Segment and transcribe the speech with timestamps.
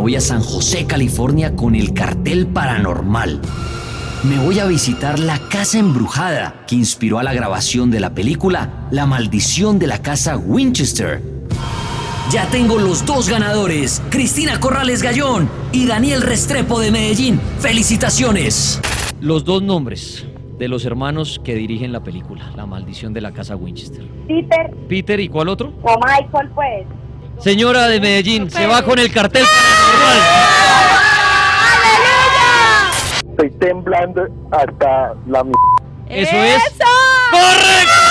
[0.00, 3.38] Voy a San José, California con el cartel paranormal.
[4.24, 8.88] Me voy a visitar la casa embrujada que inspiró a la grabación de la película
[8.90, 11.22] La maldición de la casa Winchester.
[12.30, 17.38] Ya tengo los dos ganadores, Cristina Corrales Gallón y Daniel Restrepo de Medellín.
[17.58, 18.80] ¡Felicitaciones!
[19.20, 20.26] Los dos nombres
[20.58, 24.06] de los hermanos que dirigen la película, La maldición de la casa Winchester.
[24.26, 24.74] Peter.
[24.88, 25.74] Peter, ¿y cuál otro?
[25.82, 26.86] O Michael, pues.
[27.42, 29.44] Señora de Medellín, se va con el cartel
[33.30, 35.52] Estoy temblando hasta la m
[36.08, 36.62] Eso es.
[37.30, 38.10] ¡Correcto!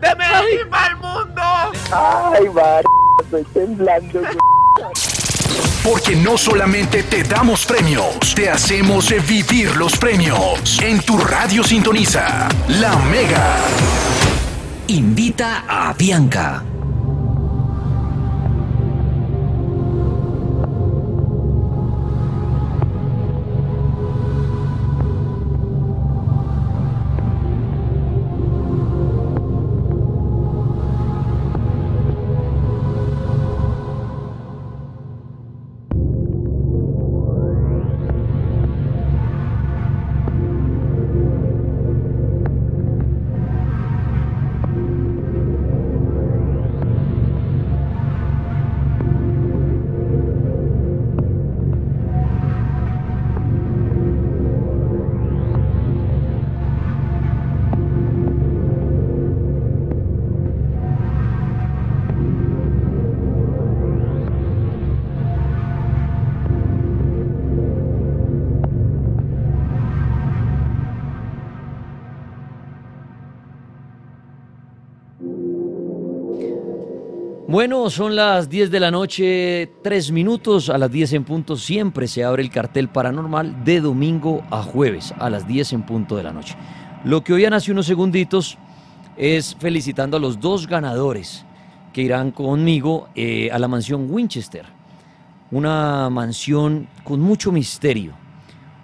[0.00, 1.42] ¡De Medellín para el mundo!
[1.90, 2.84] Ay, mar...
[3.22, 4.20] estoy temblando.
[5.82, 10.78] Porque no solamente te damos premios, te hacemos vivir los premios.
[10.82, 13.58] En tu radio sintoniza La Mega.
[14.88, 16.73] Invita a Bianca.
[77.54, 80.70] Bueno, son las 10 de la noche, 3 minutos.
[80.70, 85.14] A las 10 en punto siempre se abre el cartel paranormal de domingo a jueves,
[85.20, 86.56] a las 10 en punto de la noche.
[87.04, 88.58] Lo que oían hace unos segunditos
[89.16, 91.44] es felicitando a los dos ganadores
[91.92, 94.66] que irán conmigo eh, a la mansión Winchester.
[95.52, 98.14] Una mansión con mucho misterio.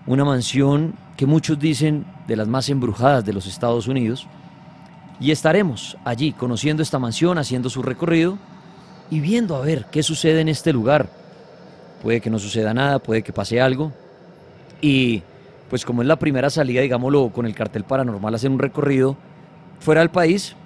[0.07, 4.29] Una mansión que muchos dicen de las más embrujadas de los Estados Unidos.
[5.19, 8.39] Y estaremos allí conociendo esta mansión, haciendo su recorrido
[9.11, 11.09] y viendo a ver qué sucede en este lugar.
[12.03, 13.93] Puede que no suceda nada, puede que pase algo.
[14.81, 15.23] Y
[15.69, 19.17] pues como es la primera salida, digámoslo, con el cartel paranormal, hacer un recorrido
[19.79, 20.57] fuera del país,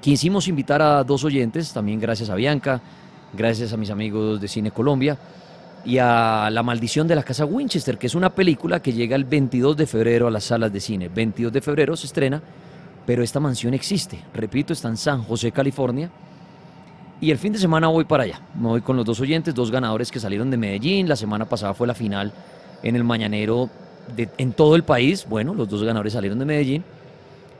[0.00, 2.80] quisimos invitar a dos oyentes, también gracias a Bianca,
[3.32, 5.18] gracias a mis amigos de Cine Colombia,
[5.84, 9.24] y a La maldición de la casa Winchester, que es una película que llega el
[9.24, 11.08] 22 de febrero a las salas de cine.
[11.08, 12.42] 22 de febrero se estrena,
[13.06, 14.18] pero esta mansión existe.
[14.34, 16.10] Repito, está en San José, California.
[17.20, 18.40] Y el fin de semana voy para allá.
[18.54, 21.08] Me voy con los dos oyentes, dos ganadores que salieron de Medellín.
[21.08, 22.32] La semana pasada fue la final
[22.82, 23.68] en el Mañanero
[24.16, 25.26] de, en todo el país.
[25.28, 26.84] Bueno, los dos ganadores salieron de Medellín.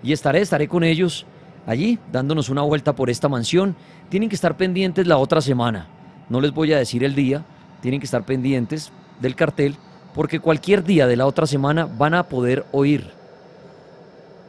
[0.02, 1.26] Y estaré, estaré con ellos
[1.66, 3.74] allí, dándonos una vuelta por esta mansión.
[4.08, 5.88] Tienen que estar pendientes la otra semana.
[6.28, 7.44] No les voy a decir el día,
[7.80, 9.74] tienen que estar pendientes del cartel,
[10.14, 13.10] porque cualquier día de la otra semana van a poder oír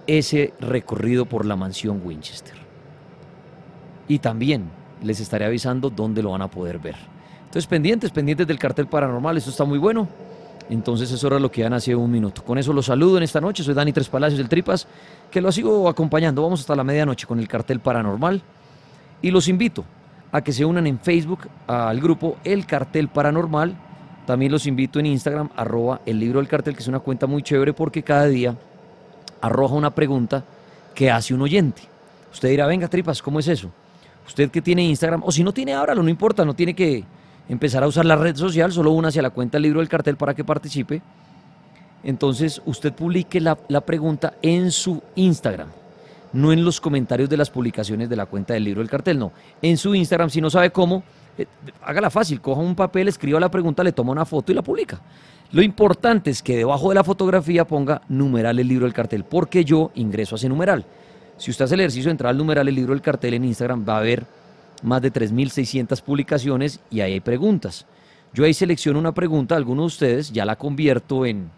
[0.05, 2.55] ese recorrido por la mansión Winchester.
[4.07, 4.69] Y también
[5.03, 6.95] les estaré avisando dónde lo van a poder ver.
[7.39, 10.07] Entonces, pendientes, pendientes del cartel paranormal, esto está muy bueno.
[10.69, 12.43] Entonces, eso era lo que dan hace un minuto.
[12.43, 13.63] Con eso los saludo en esta noche.
[13.63, 14.87] Soy Dani Tres Palacios del Tripas,
[15.31, 16.43] que lo sigo acompañando.
[16.43, 18.41] Vamos hasta la medianoche con el cartel paranormal.
[19.21, 19.83] Y los invito
[20.31, 23.75] a que se unan en Facebook al grupo El Cartel Paranormal.
[24.27, 27.41] También los invito en Instagram, arroba el libro del cartel, que es una cuenta muy
[27.41, 28.55] chévere porque cada día
[29.41, 30.43] arroja una pregunta
[30.93, 31.81] que hace un oyente.
[32.31, 33.71] Usted dirá, venga, tripas, ¿cómo es eso?
[34.29, 37.03] Usted que tiene Instagram, o si no tiene, ahora, no importa, no tiene que
[37.49, 40.17] empezar a usar la red social, solo una hacia la cuenta del libro del cartel
[40.17, 41.01] para que participe.
[42.03, 45.67] Entonces, usted publique la, la pregunta en su Instagram
[46.31, 49.31] no en los comentarios de las publicaciones de la cuenta del libro del cartel, no.
[49.63, 51.01] En su Instagram, si no sabe cómo,
[51.35, 51.47] eh,
[51.81, 55.01] hágala fácil, coja un papel, escriba la pregunta, le toma una foto y la publica.
[55.51, 59.65] Lo importante es que debajo de la fotografía ponga numeral el libro del cartel, porque
[59.65, 60.85] yo ingreso a ese numeral.
[61.39, 63.85] Si usted hace el ejercicio de entrar al numeral el libro del cartel en Instagram,
[63.87, 64.25] va a ver
[64.83, 67.85] más de 3.600 publicaciones y ahí hay preguntas.
[68.33, 71.49] Yo ahí selecciono una pregunta, algunos de ustedes ya la convierto en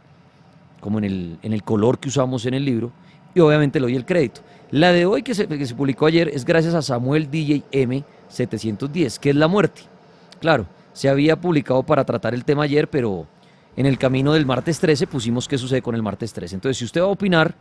[0.79, 2.91] como en el, en el color que usamos en el libro
[3.33, 4.41] y obviamente le doy el crédito.
[4.69, 9.17] La de hoy que se, que se publicó ayer es gracias a Samuel DJ M710,
[9.17, 9.81] que es la muerte.
[10.39, 13.25] Claro, se había publicado para tratar el tema ayer, pero
[13.75, 16.55] en el camino del martes 13 pusimos qué sucede con el martes 13.
[16.55, 17.55] Entonces, si usted va a opinar,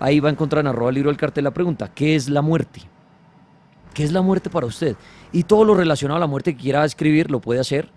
[0.00, 2.82] ahí va a encontrar en arroba libro del cartel la pregunta, ¿qué es la muerte?
[3.94, 4.96] ¿Qué es la muerte para usted?
[5.32, 7.90] Y todo lo relacionado a la muerte que quiera escribir lo puede hacer.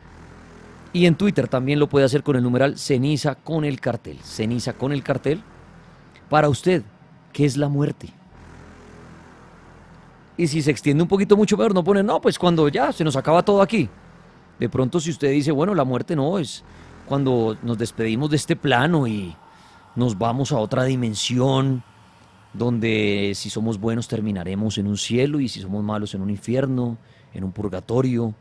[0.93, 4.17] Y en Twitter también lo puede hacer con el numeral ceniza con el cartel.
[4.23, 5.41] Ceniza con el cartel.
[6.29, 6.83] Para usted,
[7.31, 8.09] ¿qué es la muerte?
[10.37, 13.03] Y si se extiende un poquito mucho peor, no pone, no, pues cuando ya se
[13.03, 13.87] nos acaba todo aquí.
[14.59, 16.63] De pronto si usted dice, bueno, la muerte no, es
[17.07, 19.35] cuando nos despedimos de este plano y
[19.95, 21.83] nos vamos a otra dimensión,
[22.53, 26.97] donde si somos buenos terminaremos en un cielo y si somos malos en un infierno,
[27.33, 28.33] en un purgatorio,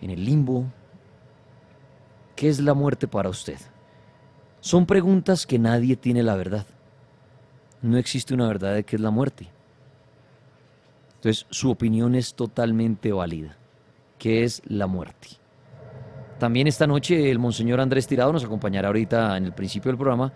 [0.00, 0.64] en el limbo.
[2.34, 3.58] ¿Qué es la muerte para usted?
[4.60, 6.66] Son preguntas que nadie tiene la verdad.
[7.82, 9.48] No existe una verdad de qué es la muerte.
[11.16, 13.56] Entonces, su opinión es totalmente válida,
[14.18, 15.28] que es la muerte.
[16.38, 20.32] También esta noche el monseñor Andrés Tirado nos acompañará ahorita en el principio del programa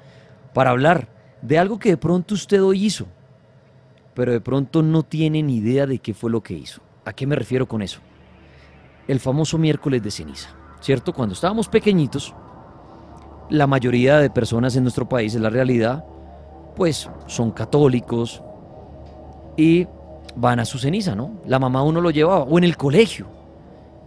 [0.55, 3.07] para hablar de algo que de pronto usted hoy hizo,
[4.15, 6.83] pero de pronto no tiene ni idea de qué fue lo que hizo.
[7.05, 8.01] ¿A qué me refiero con eso?
[9.09, 10.51] El famoso miércoles de ceniza,
[10.81, 11.13] ¿cierto?
[11.13, 12.35] Cuando estábamos pequeñitos,
[13.49, 16.05] la mayoría de personas en nuestro país, en la realidad,
[16.77, 18.43] pues son católicos
[19.57, 19.87] y
[20.37, 21.41] van a su ceniza, ¿no?
[21.47, 23.27] La mamá uno lo llevaba, o en el colegio,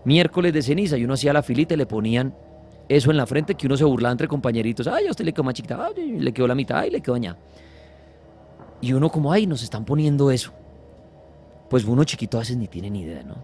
[0.06, 2.34] miércoles de ceniza, y uno hacía la filita y le ponían
[2.96, 5.44] eso en la frente que uno se burlaba entre compañeritos, ay, a usted le quedó
[5.44, 7.38] más chiquita, le quedó la mitad, ay, le quedó dañada.
[8.82, 10.52] Y uno como, ay, nos están poniendo eso.
[11.70, 13.36] Pues uno chiquito a veces ni tiene ni idea, ¿no?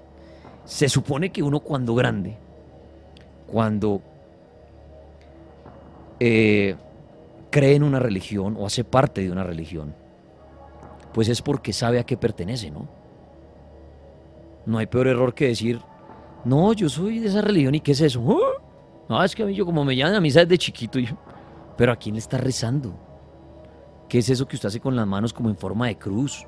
[0.66, 2.38] Se supone que uno cuando grande,
[3.48, 4.02] cuando
[6.20, 6.76] eh,
[7.50, 9.96] cree en una religión o hace parte de una religión,
[11.14, 12.88] pues es porque sabe a qué pertenece, ¿no?
[14.68, 15.80] No hay peor error que decir,
[16.46, 18.24] no, yo soy de esa religión y ¿qué es eso?
[18.30, 18.49] ¿Ah?
[19.10, 21.16] No, es que a mí yo como me llaman a misa desde chiquito, yo,
[21.76, 22.94] pero ¿a quién le está rezando?
[24.08, 26.46] ¿Qué es eso que usted hace con las manos como en forma de cruz?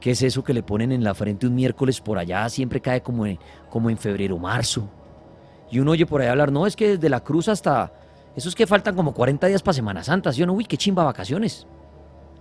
[0.00, 2.46] ¿Qué es eso que le ponen en la frente un miércoles por allá?
[2.48, 3.38] Siempre cae como en,
[3.70, 4.88] como en febrero, marzo.
[5.70, 7.92] Y uno oye por ahí hablar, no, es que desde la cruz hasta...
[8.36, 10.30] Eso es que faltan como 40 días para Semana Santa.
[10.32, 11.66] Yo no, uy, qué chimba vacaciones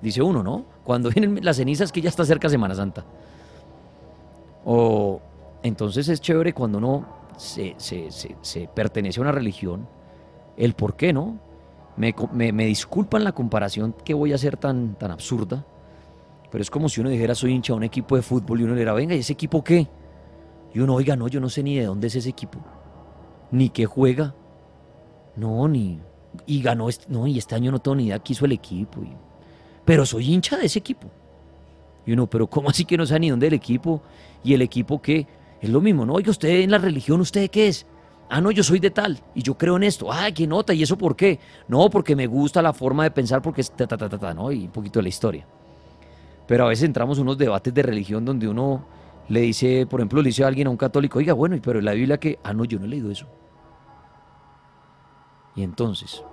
[0.03, 0.65] dice uno, ¿no?
[0.83, 3.03] Cuando vienen las cenizas que ya está cerca Semana Santa.
[4.65, 5.21] O
[5.63, 9.87] entonces es chévere cuando uno se, pertenece a una religión,
[10.57, 11.39] el por qué, ¿no?
[11.97, 15.65] Me, disculpan la comparación que voy a hacer tan, tan absurda,
[16.51, 18.73] pero es como si uno dijera soy hincha de un equipo de fútbol y uno
[18.73, 19.87] le dijera, venga, ¿y ese equipo qué?
[20.73, 22.59] Y uno, oiga, no, yo no sé ni de dónde es ese equipo,
[23.51, 24.35] ni qué juega,
[25.35, 25.99] no, ni...
[26.47, 29.03] Y ganó, este, no, y este año no tengo ni idea qué hizo el equipo.
[29.03, 29.15] Y,
[29.85, 31.09] pero soy hincha de ese equipo.
[32.05, 34.01] Y uno, pero ¿cómo así que no sabe ni dónde el equipo?
[34.43, 35.27] Y el equipo que
[35.63, 36.15] es lo mismo, ¿no?
[36.15, 37.85] Oiga, usted en la religión, ¿usted qué es?
[38.29, 40.11] Ah, no, yo soy de tal y yo creo en esto.
[40.11, 41.39] Ah, qué nota, ¿y eso por qué?
[41.69, 44.51] No, porque me gusta la forma de pensar, porque es ta, ta, ta, ta, ¿no?
[44.51, 45.47] Y un poquito de la historia.
[46.47, 48.85] Pero a veces entramos en unos debates de religión donde uno
[49.29, 51.85] le dice, por ejemplo, le dice a alguien, a un católico, oiga, bueno, pero en
[51.85, 53.25] la Biblia que, ah, no, yo no he leído eso.
[55.55, 56.25] Y entonces,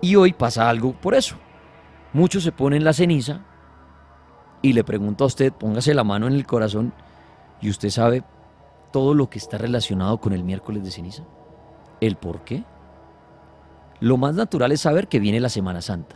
[0.00, 1.34] y hoy pasa algo por eso.
[2.12, 3.40] Muchos se ponen la ceniza
[4.62, 6.92] y le pregunto a usted, póngase la mano en el corazón
[7.60, 8.22] y usted sabe
[8.94, 11.24] todo lo que está relacionado con el miércoles de ceniza.
[12.00, 12.62] ¿El por qué?
[13.98, 16.14] Lo más natural es saber que viene la Semana Santa.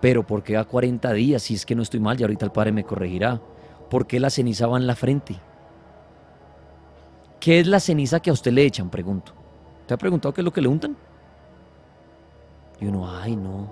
[0.00, 1.42] Pero ¿por qué a 40 días?
[1.42, 3.42] Si es que no estoy mal, y ahorita el padre me corregirá.
[3.90, 5.36] ¿Por qué la ceniza va en la frente?
[7.40, 8.88] ¿Qué es la ceniza que a usted le echan?
[8.88, 9.34] Pregunto.
[9.86, 10.96] ¿Te ha preguntado qué es lo que le untan?
[12.80, 13.70] Y uno, ay, no.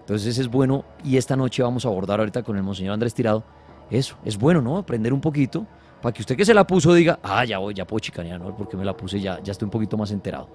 [0.00, 3.44] Entonces es bueno, y esta noche vamos a abordar ahorita con el Monseñor Andrés Tirado,
[3.90, 4.78] eso, es bueno, ¿no?
[4.78, 5.66] Aprender un poquito,
[6.04, 8.54] para que usted que se la puso diga, ah, ya voy, ya puedo chicanear, ¿no?
[8.54, 10.50] Porque me la puse, ya, ya estoy un poquito más enterado.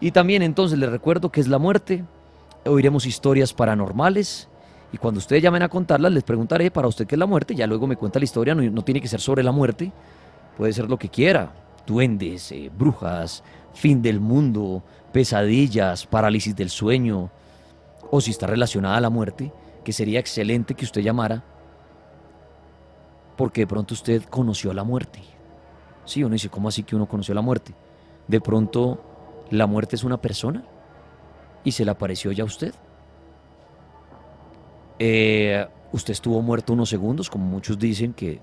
[0.00, 2.06] Y también entonces les recuerdo que es la muerte,
[2.64, 4.48] oiremos historias paranormales,
[4.90, 7.66] y cuando ustedes llamen a contarlas, les preguntaré para usted qué es la muerte, ya
[7.66, 9.92] luego me cuenta la historia, no, no tiene que ser sobre la muerte,
[10.56, 11.52] puede ser lo que quiera,
[11.86, 17.30] duendes, eh, brujas, fin del mundo, pesadillas, parálisis del sueño,
[18.10, 19.52] o si está relacionada a la muerte,
[19.84, 21.44] que sería excelente que usted llamara,
[23.36, 25.20] porque de pronto usted conoció la muerte.
[26.04, 27.74] Sí, uno dice, ¿cómo así que uno conoció la muerte?
[28.28, 29.02] De pronto
[29.50, 30.64] la muerte es una persona
[31.64, 32.74] y se le apareció ya a usted.
[34.98, 38.40] Eh, usted estuvo muerto unos segundos, como muchos dicen que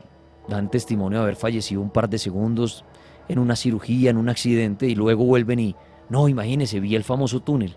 [0.48, 2.84] dan testimonio de haber fallecido un par de segundos
[3.28, 5.76] en una cirugía, en un accidente, y luego vuelven y
[6.10, 7.76] no, imagínese, vi el famoso túnel.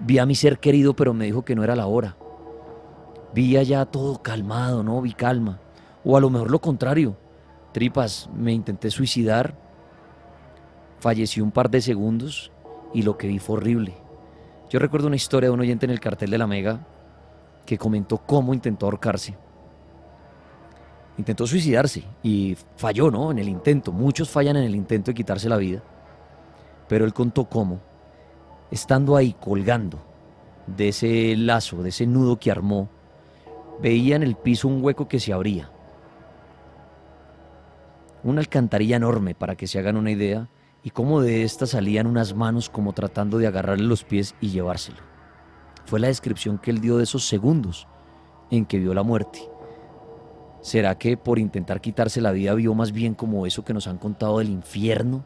[0.00, 2.16] Vi a mi ser querido, pero me dijo que no era la hora.
[3.34, 5.00] Vi allá todo calmado, ¿no?
[5.00, 5.58] Vi calma.
[6.04, 7.16] O a lo mejor lo contrario.
[7.72, 9.54] Tripas, me intenté suicidar.
[11.00, 12.52] Fallecí un par de segundos
[12.92, 13.94] y lo que vi fue horrible.
[14.70, 16.86] Yo recuerdo una historia de un oyente en el cartel de la Mega
[17.66, 19.36] que comentó cómo intentó ahorcarse.
[21.18, 23.30] Intentó suicidarse y falló, ¿no?
[23.30, 23.92] En el intento.
[23.92, 25.82] Muchos fallan en el intento de quitarse la vida.
[26.88, 27.80] Pero él contó cómo,
[28.70, 29.98] estando ahí colgando
[30.66, 32.88] de ese lazo, de ese nudo que armó,
[33.80, 35.71] veía en el piso un hueco que se abría.
[38.24, 40.48] Una alcantarilla enorme, para que se hagan una idea,
[40.82, 44.98] y cómo de esta salían unas manos como tratando de agarrarle los pies y llevárselo.
[45.84, 47.86] Fue la descripción que él dio de esos segundos
[48.50, 49.40] en que vio la muerte.
[50.60, 53.98] ¿Será que por intentar quitarse la vida vio más bien como eso que nos han
[53.98, 55.24] contado del infierno?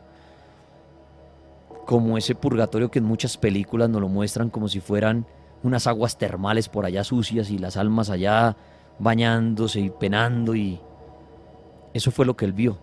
[1.87, 5.25] como ese purgatorio que en muchas películas nos lo muestran como si fueran
[5.63, 8.57] unas aguas termales por allá sucias y las almas allá
[8.99, 10.81] bañándose y penando y
[11.95, 12.79] eso fue lo que él vio.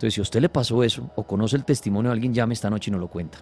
[0.00, 2.70] Entonces, si a usted le pasó eso o conoce el testimonio de alguien, llame esta
[2.70, 3.36] noche y nos lo cuenta.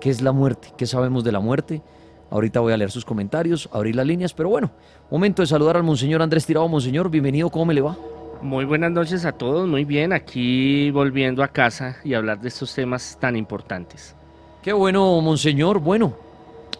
[0.00, 0.68] ¿Qué es la muerte?
[0.74, 1.82] ¿Qué sabemos de la muerte?
[2.30, 4.70] Ahorita voy a leer sus comentarios, abrir las líneas, pero bueno,
[5.10, 6.66] momento de saludar al Monseñor Andrés Tirado.
[6.66, 7.94] Monseñor, bienvenido, ¿cómo me le va?
[8.40, 12.74] Muy buenas noches a todos, muy bien, aquí volviendo a casa y hablar de estos
[12.74, 14.16] temas tan importantes.
[14.62, 15.78] Qué bueno, monseñor.
[15.78, 16.14] Bueno,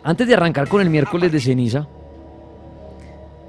[0.04, 1.86] antes de arrancar con el miércoles de ceniza,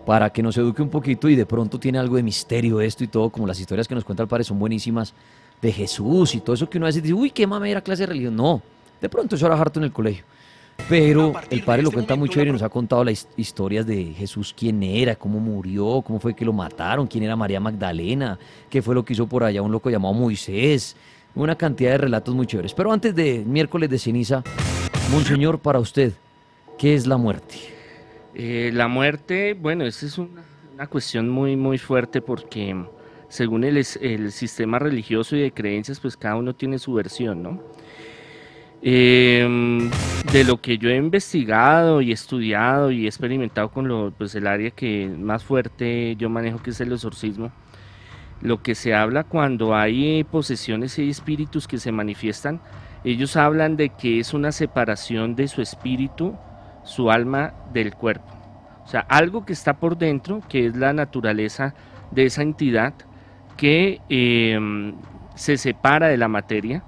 [0.06, 3.08] para que nos eduque un poquito y de pronto tiene algo de misterio esto y
[3.08, 5.14] todo, como las historias que nos cuenta el padre son buenísimas,
[5.62, 8.08] de Jesús y todo eso que uno a veces dice, uy, qué mamera clase de
[8.08, 8.36] religión.
[8.36, 8.62] No,
[9.02, 10.24] de pronto eso era harto en el colegio.
[10.88, 14.56] Pero el padre lo cuenta muy chévere y nos ha contado las historias de Jesús,
[14.58, 18.40] quién era, cómo murió, cómo fue que lo mataron, quién era María Magdalena,
[18.70, 20.96] qué fue lo que hizo por allá un loco llamado Moisés,
[21.36, 22.74] una cantidad de relatos muy chéveres.
[22.74, 24.44] Pero antes de miércoles de ceniza,
[25.12, 26.14] Monseñor, para usted,
[26.78, 27.56] ¿qué es la muerte?
[28.36, 32.76] Eh, la muerte, bueno, esa es una, cuestión muy, muy fuerte porque
[33.30, 37.62] según el, el, sistema religioso y de creencias, pues cada uno tiene su versión, ¿no?
[38.82, 39.90] Em,
[40.32, 44.72] de lo que yo he investigado y estudiado y experimentado con lo, pues el área
[44.72, 47.52] que más fuerte yo manejo, que es el exorcismo,
[48.42, 52.62] lo que se habla cuando hay posesiones y espíritus que se manifiestan,
[53.04, 56.36] ellos hablan de que es una separación de su espíritu,
[56.84, 58.34] su alma del cuerpo.
[58.86, 61.76] O sea, algo que está por dentro, que es la naturaleza
[62.12, 62.94] de esa entidad,
[63.60, 64.94] que em,
[65.36, 66.84] se separa de la materia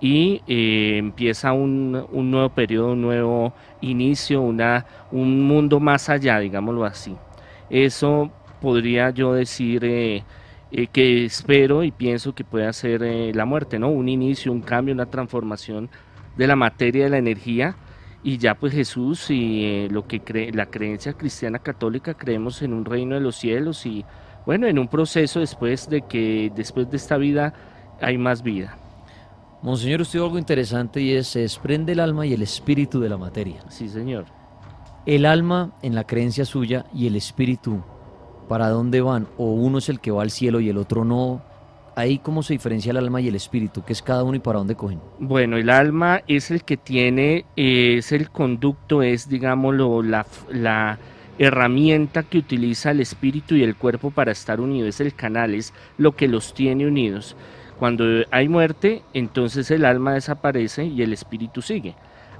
[0.00, 6.84] y eh, empieza un, nuevo periodo, un nuevo inicio, una, un mundo más allá, digámoslo
[6.84, 7.16] así.
[7.70, 8.30] Eso
[8.60, 9.84] podría yo decir...
[9.84, 10.24] Eh,
[10.72, 13.88] eh, que espero y pienso que puede ser eh, la muerte, ¿no?
[13.88, 15.88] Un inicio, un cambio, una transformación
[16.36, 17.76] de la materia, de la energía.
[18.24, 22.72] Y ya pues Jesús y eh, lo que cree, la creencia cristiana católica creemos en
[22.72, 24.04] un reino de los cielos y
[24.46, 27.52] bueno, en un proceso después de que después de esta vida
[28.00, 28.76] hay más vida.
[29.60, 33.08] Monseñor, usted dijo algo interesante y es, se desprende el alma y el espíritu de
[33.08, 33.64] la materia.
[33.68, 34.26] Sí, señor.
[35.04, 37.82] El alma, en la creencia suya, y el espíritu,
[38.48, 39.26] ¿para dónde van?
[39.36, 41.42] ¿O uno es el que va al cielo y el otro no?
[41.96, 44.58] Ahí cómo se diferencia el alma y el espíritu, ¿qué es cada uno y para
[44.58, 45.00] dónde cogen?
[45.18, 50.98] Bueno, el alma es el que tiene, eh, es el conducto, es, digámoslo, la, la
[51.38, 56.16] herramienta que utiliza el espíritu y el cuerpo para estar unidos, el canal, es lo
[56.16, 57.36] que los tiene unidos.
[57.78, 61.94] Cuando hay muerte, entonces el alma desaparece y el espíritu sigue.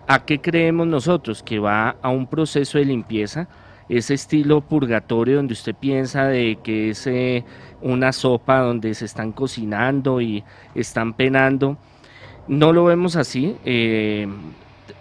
[0.09, 1.43] ¿A qué creemos nosotros?
[1.43, 3.49] Que va a un proceso de limpieza,
[3.89, 7.45] ese estilo purgatorio donde usted piensa de que es eh,
[7.83, 10.43] una sopa donde se están cocinando y
[10.75, 11.77] están penando.
[12.49, 13.57] No lo vemos así.
[13.65, 14.27] Eh,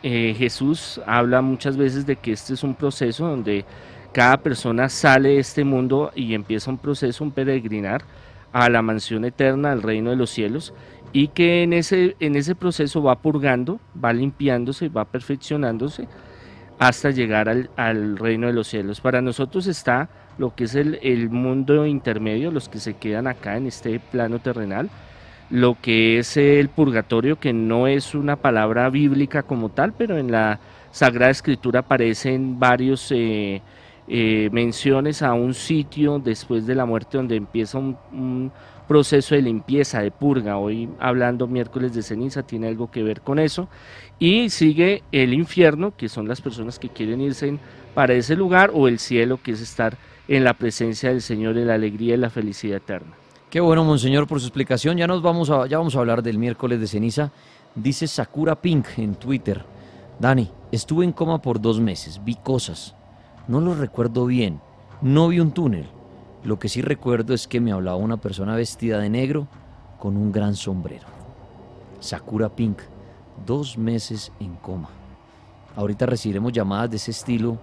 [0.04, 3.66] eh, Jesús habla muchas veces de que este es un proceso donde
[4.12, 8.04] cada persona sale de este mundo y empieza un proceso, un peregrinar
[8.54, 10.74] a la mansión eterna, al reino de los cielos,
[11.12, 16.08] y que en ese, en ese proceso va purgando, va limpiándose, va perfeccionándose
[16.80, 19.02] hasta llegar al, reino de los cielos.
[19.02, 23.58] Para nosotros está lo que es el, el, mundo intermedio, los que se quedan acá
[23.58, 24.90] en este plano terrenal,
[25.50, 30.32] lo que es el purgatorio, que no es una palabra bíblica como tal, pero en
[30.32, 30.60] la
[30.92, 33.62] Sagrada Escritura aparecen varios eh,
[34.08, 38.52] eh, menciones a un sitio después de la muerte donde empieza un
[38.88, 40.58] proceso de limpieza, de purga.
[40.58, 43.68] Hoy hablando miércoles de ceniza tiene algo que ver con eso.
[44.20, 47.58] Y sigue el infierno, que son las personas que quieren irse
[47.94, 49.98] para ese lugar, o el cielo, que es estar
[50.28, 53.25] en la presencia del Señor, en la alegría y la felicidad eterna.
[53.50, 54.98] Qué bueno, Monseñor, por su explicación.
[54.98, 57.32] Ya nos vamos a, ya vamos a hablar del miércoles de ceniza.
[57.76, 59.64] Dice Sakura Pink en Twitter.
[60.20, 62.96] Dani, estuve en coma por dos meses, vi cosas.
[63.48, 64.60] No lo recuerdo bien.
[65.02, 65.86] No vi un túnel.
[66.44, 69.48] Lo que sí recuerdo es que me hablaba una persona vestida de negro
[70.00, 71.08] con un gran sombrero.
[72.00, 72.80] Sakura Pink,
[73.46, 74.90] dos meses en coma.
[75.76, 77.58] Ahorita recibiremos llamadas de ese estilo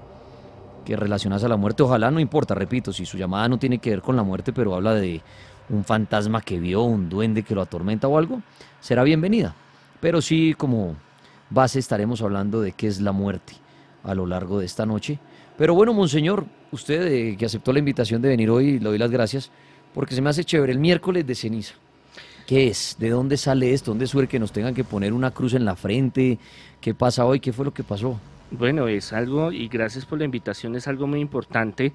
[0.84, 1.82] que relacionas a la muerte.
[1.82, 4.74] Ojalá no importa, repito, si su llamada no tiene que ver con la muerte, pero
[4.74, 5.22] habla de
[5.68, 8.42] un fantasma que vio, un duende que lo atormenta o algo,
[8.80, 9.54] será bienvenida.
[10.00, 10.96] Pero sí, como
[11.50, 13.54] base estaremos hablando de qué es la muerte
[14.04, 15.18] a lo largo de esta noche
[15.56, 19.10] pero bueno, Monseñor, usted eh, que aceptó la invitación de venir hoy, le doy las
[19.10, 19.50] gracias,
[19.94, 21.74] porque se me hace chévere el miércoles de ceniza.
[22.46, 22.96] ¿Qué es?
[22.98, 23.92] ¿De dónde sale esto?
[23.92, 26.38] ¿Dónde suele que nos tengan que poner una cruz en la frente?
[26.80, 27.38] ¿Qué pasa hoy?
[27.38, 28.18] ¿Qué fue lo que pasó?
[28.50, 31.92] Bueno, es algo, y gracias por la invitación, es algo muy importante.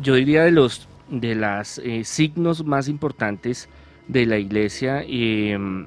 [0.00, 0.88] Yo diría de los
[1.20, 3.68] de los eh, signos más importantes
[4.08, 5.86] de la iglesia em,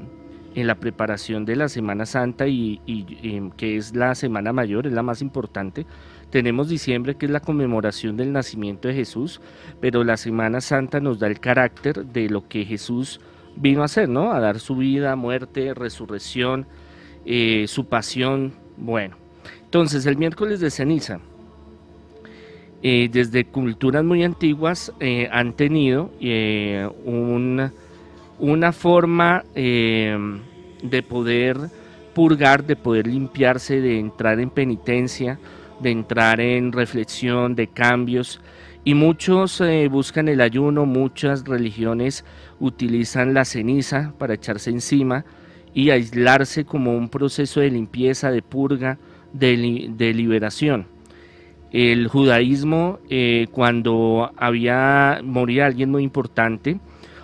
[0.55, 2.81] en la preparación de la Semana Santa y,
[3.23, 5.85] em, que es la Semana Mayor, es la más importante
[6.29, 9.39] tenemos diciembre que es la conmemoración del nacimiento de Jesús,
[9.79, 13.21] pero la Semana Santa nos da el carácter de lo que Jesús
[13.55, 14.33] vino a hacer, ¿no?
[14.33, 16.67] A dar su vida, muerte, resurrección,
[17.25, 18.53] eh, su pasión.
[18.75, 19.15] Bueno,
[19.63, 21.19] entonces el miércoles de ceniza,
[22.83, 26.11] eh, desde culturas muy antiguas eh, han tenido
[28.39, 31.57] una forma de poder
[32.17, 35.37] purgar, de poder limpiarse, de entrar en penitencia,
[35.79, 38.41] de entrar en reflexión, de cambios.
[38.83, 42.25] Y muchos eh, buscan el ayuno, muchas religiones
[42.59, 45.25] utilizan la ceniza para echarse encima
[45.73, 48.97] y aislarse como un proceso de limpieza, de purga,
[49.33, 49.55] de,
[50.15, 50.87] liberación.
[51.71, 56.79] El judaísmo, eh, cuando había moría alguien muy importante,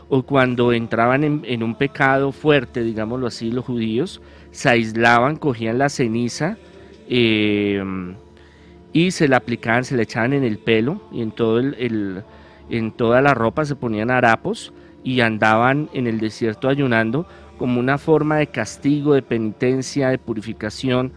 [0.09, 5.89] o cuando entraban en, un pecado fuerte, digámoslo así, los judíos, se aislaban, cogían la
[5.89, 6.57] ceniza,
[7.09, 7.83] eh,
[8.93, 12.23] y se la aplicaban, se le echaban en el pelo y en, todo el,
[12.69, 14.71] en toda la ropa se ponían harapos
[15.03, 17.25] y andaban en el desierto ayunando
[17.57, 21.11] como una forma de castigo, de penitencia, de purificación.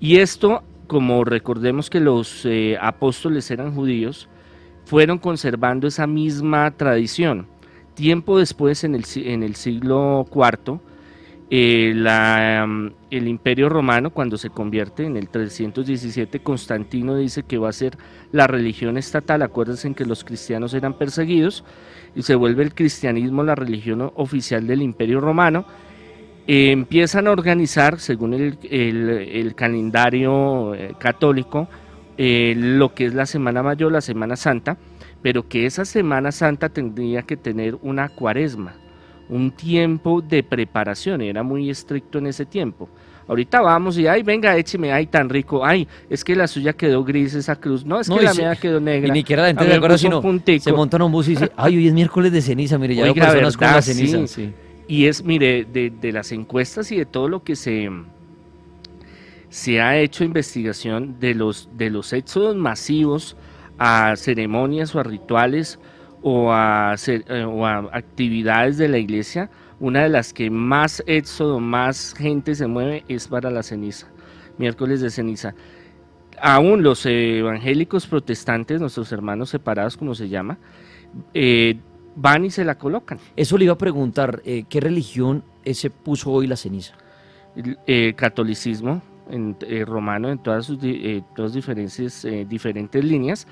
[0.00, 4.28] Y esto, como recordemos que los eh, apóstoles eran judíos,
[4.84, 7.46] fueron conservando esa misma tradición.
[7.94, 10.80] Tiempo después, en el, siglo IV,
[11.50, 17.68] eh, mm, el imperio romano cuando se convierte en el 317, Constantino dice que va
[17.68, 17.96] a ser
[18.32, 21.64] la religión estatal, acuérdense en que los cristianos eran perseguidos,
[22.16, 25.64] y se vuelve el cristianismo la religión oficial del imperio romano,
[26.46, 31.68] eh, empiezan a organizar, según el, el, calendario eh, católico,
[32.16, 34.76] lo que es la Semana Mayor, la Semana Santa,
[35.22, 38.74] pero que esa Semana Santa tendría que tener una cuaresma,
[39.28, 42.88] un tiempo de preparación, era muy estricto en ese tiempo.
[43.26, 47.02] Ahorita vamos y, ay, venga, écheme, ay, tan rico, ay, es que la suya quedó
[47.02, 49.08] gris esa cruz, no, es que la mía quedó negra.
[49.08, 50.20] Y ni siquiera la gente de acuerdo, sino
[50.60, 53.04] se monta en un bus y dice, ay, hoy es miércoles de ceniza, mire, ya
[53.04, 54.26] veo personas con la ceniza.
[54.26, 54.52] Sí.
[54.86, 57.90] Y es, mire, de, las encuestas y de todo lo que se,
[59.48, 63.36] se ha hecho investigación de los, de los éxodos masivos
[63.78, 65.78] a ceremonias o a rituales
[66.22, 71.60] o a, eh, o a actividades de la iglesia, una de las que más éxodo,
[71.60, 74.08] más gente se mueve es para la ceniza,
[74.58, 75.54] miércoles de ceniza.
[76.40, 80.58] Aún los evangélicos protestantes, nuestros hermanos separados, como se llama,
[81.32, 81.78] eh,
[82.16, 83.18] van y se la colocan.
[83.36, 86.94] Eso le iba a preguntar, eh, ¿qué religión se puso hoy la ceniza?
[87.86, 90.78] El catolicismo en, romano en todas sus
[91.34, 93.46] todas diferentes, diferentes líneas,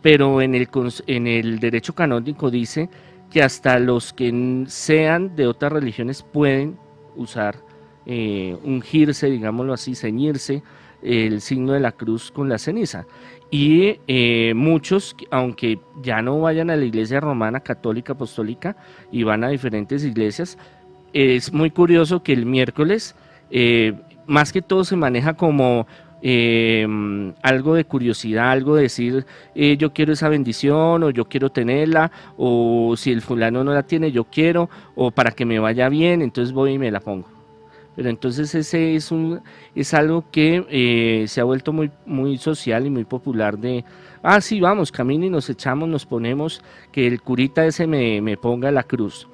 [0.00, 0.68] pero en el,
[1.06, 2.88] en el derecho canónico dice
[3.30, 6.78] que hasta los que sean de otras religiones pueden
[7.16, 7.56] usar,
[8.06, 10.62] eh, ungirse, digámoslo así, ceñirse
[11.02, 13.06] el signo de la cruz con la ceniza.
[13.50, 18.76] Y eh, muchos, aunque ya no vayan a la iglesia romana, católica, apostólica,
[19.10, 20.58] y van a diferentes iglesias,
[21.12, 23.14] es muy curioso que el miércoles,
[23.50, 23.94] eh,
[24.26, 25.86] más que todo se maneja como
[26.20, 26.86] eh,
[27.42, 32.10] algo de curiosidad, algo de decir eh, yo quiero esa bendición o yo quiero tenerla
[32.36, 36.20] o si el fulano no la tiene yo quiero o para que me vaya bien,
[36.22, 37.37] entonces voy y me la pongo.
[37.98, 39.40] Pero entonces ese es, un,
[39.74, 43.84] es algo que eh, se ha vuelto muy, muy social y muy popular de,
[44.22, 48.36] ah, sí, vamos, camina y nos echamos, nos ponemos, que el curita ese me, me
[48.36, 49.26] ponga la cruz.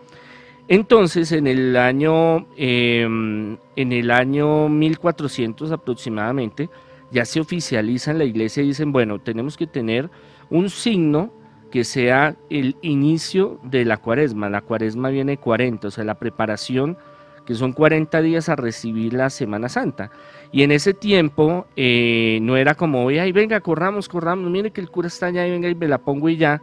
[0.66, 6.70] Entonces, en el año, em, en el año 1400 aproximadamente,
[7.12, 10.08] ya se oficializa en la iglesia y dicen, bueno, tenemos que tener
[10.48, 11.30] un signo
[11.70, 14.48] que sea el inicio de la cuaresma.
[14.48, 16.96] La cuaresma viene 40, o sea, la preparación,
[17.46, 20.10] que son 40 días a recibir la Semana Santa.
[20.52, 24.90] Y en ese tiempo eh, no era como, ay, venga, corramos, corramos, mire que el
[24.90, 26.62] cura está allá y venga y me la pongo y ya.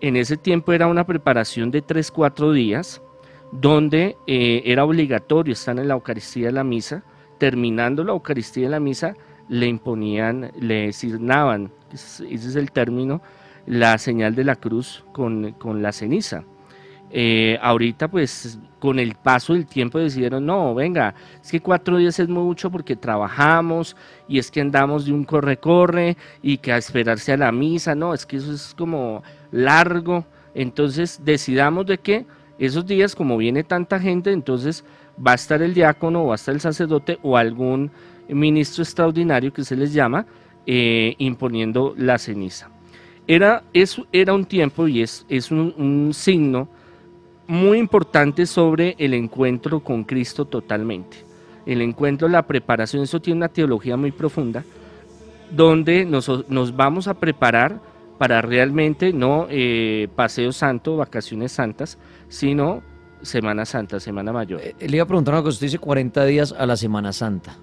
[0.00, 3.02] En ese tiempo era una preparación de 3, 4 días
[3.52, 7.02] donde eh, era obligatorio estar en la Eucaristía de la misa,
[7.38, 9.14] terminando la Eucaristía de la misa,
[9.48, 13.22] le imponían, le signaban, ese es el término,
[13.66, 16.44] la señal de la cruz con, la ceniza.
[17.10, 22.18] Eh, ahorita pues con el paso del tiempo decidieron, no, venga, es que cuatro días
[22.18, 23.96] es mucho porque trabajamos
[24.28, 28.12] y es que andamos de un corre-corre y que a esperarse a la misa, no,
[28.12, 32.26] es que eso es como largo, entonces decidamos de qué,
[32.58, 34.84] esos días, como viene tanta gente, entonces
[35.24, 37.90] va a estar el diácono, va a estar el sacerdote o algún
[38.28, 40.26] ministro extraordinario que se les llama,
[40.66, 42.68] eh, imponiendo la ceniza.
[43.28, 43.62] Era,
[44.12, 46.68] era un tiempo y es, es un signo
[47.46, 51.18] muy importante sobre el encuentro con Cristo totalmente.
[51.64, 54.64] El encuentro, la preparación, eso tiene una teología muy profunda,
[55.50, 57.80] donde nos, nos vamos a preparar
[58.18, 62.82] para realmente no eh, paseo santo, vacaciones santas, sino
[63.22, 64.60] Semana Santa, Semana Mayor.
[64.62, 67.56] Eh, le iba a preguntar una cosa, usted dice 40 días a la Semana Santa.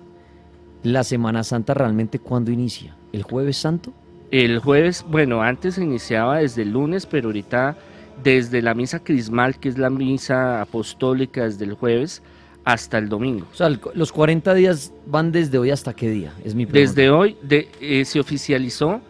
[0.84, 2.96] ¿La Semana Santa realmente cuándo inicia?
[3.14, 3.94] ¿El jueves santo?
[4.32, 7.78] El jueves, bueno, antes se iniciaba desde el lunes, pero ahorita
[8.22, 12.22] desde la misa crismal, que es la misa apostólica desde el jueves,
[12.66, 13.48] hasta el domingo.
[13.52, 16.90] O sea, los 40 días van desde hoy hasta qué día, es mi pregunta.
[16.90, 19.02] Desde hoy de, eh, se oficializó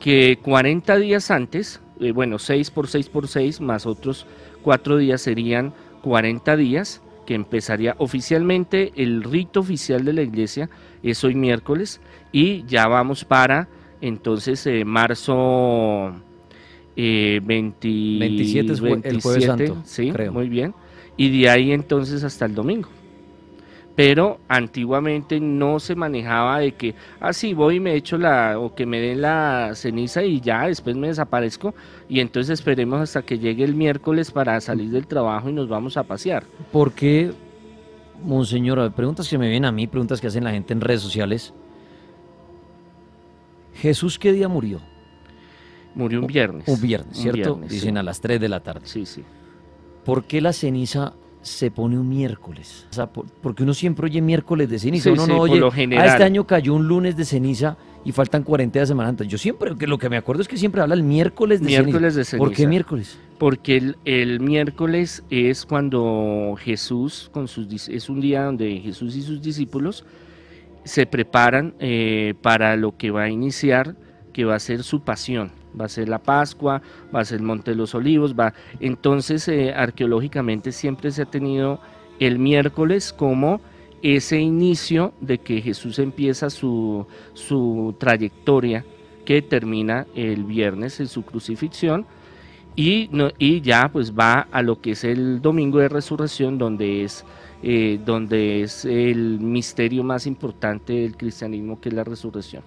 [0.00, 4.26] que 40 días antes, eh, bueno, 6 por 6 por 6 más otros
[4.62, 10.68] 4 días serían 40 días, que empezaría oficialmente el rito oficial de la iglesia,
[11.02, 12.00] es hoy miércoles,
[12.32, 13.68] y ya vamos para
[14.00, 16.14] entonces eh, marzo
[16.96, 17.88] 20,
[18.20, 18.72] 27,
[19.04, 20.32] el jueves santo, sí, creo.
[20.32, 20.74] muy bien,
[21.16, 22.88] y de ahí entonces hasta el domingo
[23.94, 28.74] pero antiguamente no se manejaba de que, ah, sí, voy y me echo la, o
[28.74, 31.74] que me den la ceniza y ya, después me desaparezco,
[32.08, 35.96] y entonces esperemos hasta que llegue el miércoles para salir del trabajo y nos vamos
[35.96, 36.44] a pasear.
[36.72, 37.32] ¿Por qué,
[38.24, 38.92] monseñor?
[38.92, 41.54] Preguntas que me vienen a mí, preguntas que hacen la gente en redes sociales.
[43.74, 44.80] ¿Jesús qué día murió?
[45.94, 46.66] Murió un viernes.
[46.68, 47.60] Un viernes, ¿cierto?
[47.68, 48.82] Dicen a las 3 de la tarde.
[48.84, 49.22] Sí, sí.
[50.04, 52.86] ¿Por qué la ceniza se pone un miércoles.
[52.90, 55.12] O sea, porque uno siempre oye miércoles de ceniza.
[55.12, 55.60] uno no oye,
[55.98, 59.24] ah, este año cayó un lunes de ceniza y faltan 40 de Semana Santa.
[59.24, 62.14] Yo siempre, que lo que me acuerdo es que siempre habla el miércoles de miércoles
[62.14, 62.44] De ceniza.
[62.44, 63.18] ¿Por qué miércoles?
[63.38, 69.42] Porque el, miércoles es cuando Jesús, con sus, es un día donde Jesús y sus
[69.42, 70.06] discípulos
[70.84, 73.96] se preparan eh, para lo que va a iniciar,
[74.32, 76.82] que va a ser su pasión va a ser la Pascua,
[77.14, 78.54] va a ser el Monte de los Olivos, va.
[78.80, 81.80] Entonces, eh, arqueológicamente siempre se ha tenido
[82.20, 83.60] el miércoles como
[84.02, 88.84] ese inicio de que Jesús empieza su, su trayectoria
[89.24, 92.06] que termina el viernes en su crucifixión
[92.76, 97.04] Y, no, y ya pues va a lo que es el domingo de resurrección, donde
[97.04, 97.24] es,
[97.62, 102.64] eh, donde es el misterio más importante del cristianismo, que es la resurrección.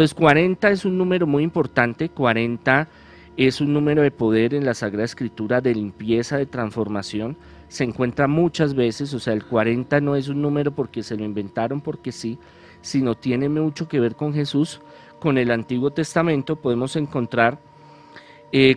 [0.00, 2.88] Entonces 40 es un número muy importante, 40
[3.36, 7.36] es un número de poder en la Sagrada Escritura, de limpieza, de transformación.
[7.68, 11.24] Se encuentra muchas veces, o sea, el 40 no es un número porque se lo
[11.26, 12.38] inventaron, porque sí,
[12.80, 14.80] sino tiene mucho que ver con Jesús.
[15.18, 17.58] Con el Antiguo Testamento podemos encontrar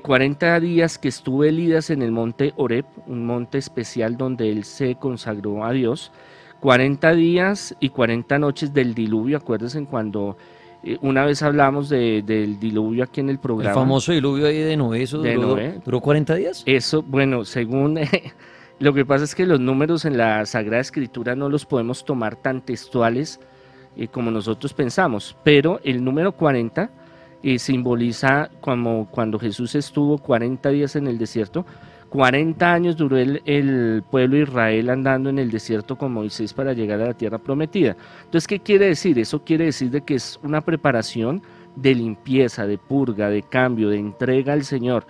[0.02, 4.66] 40 eh, días que estuvo Elidas en el monte Oreb, un monte especial donde él
[4.66, 6.12] se consagró a Dios.
[6.60, 10.36] 40 días y 40 noches del diluvio, acuérdense cuando
[11.02, 13.72] una vez hablamos del diluvio aquí en el programa.
[13.72, 16.63] El famoso diluvio ahí de Noé, ¿eso duró, duró 40 días?
[16.65, 18.00] Eso, bueno, según...
[18.80, 22.36] lo que pasa es que los números en la Sagrada Escritura no los podemos tomar
[22.36, 23.39] tan textuales
[23.96, 26.89] eh, como nosotros pensamos, pero el número 40
[27.43, 31.65] eh, simboliza como cuando Jesús estuvo 40 días en el desierto,
[32.13, 37.02] 40 años duró el, pueblo de Israel andando en el desierto con Moisés para llegar
[37.02, 37.97] a la tierra prometida.
[38.26, 39.17] Entonces, ¿qué quiere decir?
[39.17, 41.41] Eso quiere decir de que es una preparación
[41.76, 45.08] de limpieza, de purga, de cambio, de entrega al Señor.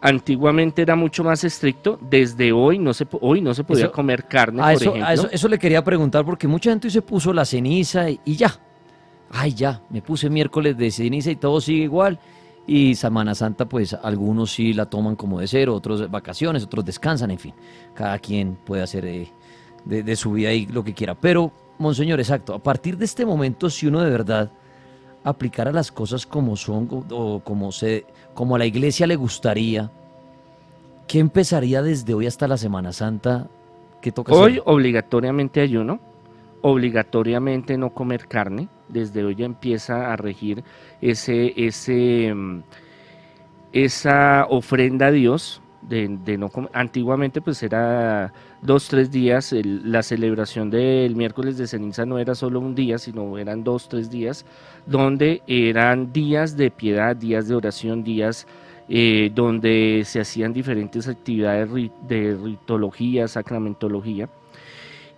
[0.00, 4.62] Antiguamente era mucho más estricto, desde hoy no se, hoy no se podía comer carne,
[4.62, 5.30] por eso, ejemplo.
[5.32, 8.56] eso, le quería preguntar, porque mucha gente se puso la ceniza y, y ya.
[9.32, 12.20] Ay, ya, me puse miércoles de ceniza y todo sigue igual
[12.66, 17.30] y Semana Santa, pues algunos sí la toman como de cero, otros vacaciones, otros descansan,
[17.30, 17.54] en fin.
[17.94, 19.32] Cada quien puede hacer eh,
[19.84, 21.14] de, su vida lo que quiera.
[21.14, 24.50] Pero, Monseñor, exacto, a partir de este momento, si uno de verdad
[25.24, 29.90] aplicara las cosas como son o como, se, como a la iglesia le gustaría,
[31.06, 33.48] ¿qué empezaría desde hoy hasta la Semana Santa?
[34.00, 36.00] ¿Qué toca Hoy obligatoriamente ayuno,
[36.62, 40.64] obligatoriamente no comer carne, desde hoy ya empieza a regir
[41.00, 42.62] ese, mm,
[43.72, 45.62] esa ofrenda a Dios.
[45.82, 52.18] De, no antiguamente pues era dos tres días la celebración del miércoles de ceniza no
[52.18, 54.44] era solo un día sino eran dos tres días
[54.84, 58.46] donde eran días de piedad días de oración días
[58.90, 61.70] eh, donde se hacían diferentes actividades
[62.06, 64.28] de ritología sacramentología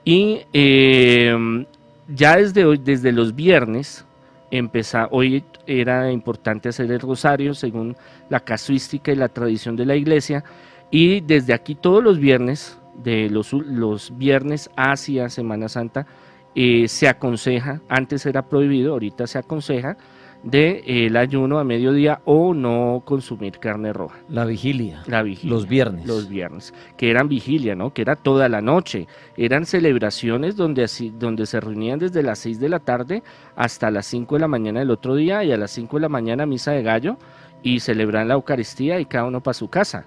[0.04, 1.66] y eh,
[2.14, 4.04] ya desde hoy, desde los viernes,
[4.50, 7.96] empezar, hoy era importante hacer el rosario según
[8.28, 10.44] la casuística y la tradición de la iglesia,
[10.90, 16.06] y desde aquí todos los viernes, de los, viernes hacia Semana Santa,
[16.54, 19.96] eh, se aconseja, antes era prohibido, ahorita se aconseja,
[20.42, 24.18] de, el ayuno a mediodía o no consumir carne roja.
[24.28, 25.02] La vigilia.
[25.06, 25.54] La vigilia.
[25.54, 26.06] Los viernes.
[26.06, 26.74] Los viernes.
[26.96, 27.92] Que eran vigilia, ¿no?
[27.92, 29.06] Que era toda la noche.
[29.36, 33.22] Eran celebraciones donde, así, donde se reunían desde las 6 de la tarde
[33.56, 36.08] hasta las 5 de la mañana del otro día y a las 5 de la
[36.08, 37.16] mañana misa de gallo
[37.62, 40.06] y celebran la Eucaristía y cada uno para su casa.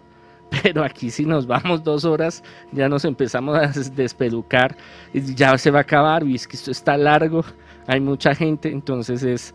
[0.63, 4.75] Pero aquí si nos vamos dos horas ya nos empezamos a despelucar,
[5.13, 7.43] ya se va a acabar, y es que esto está largo,
[7.87, 9.53] hay mucha gente, entonces es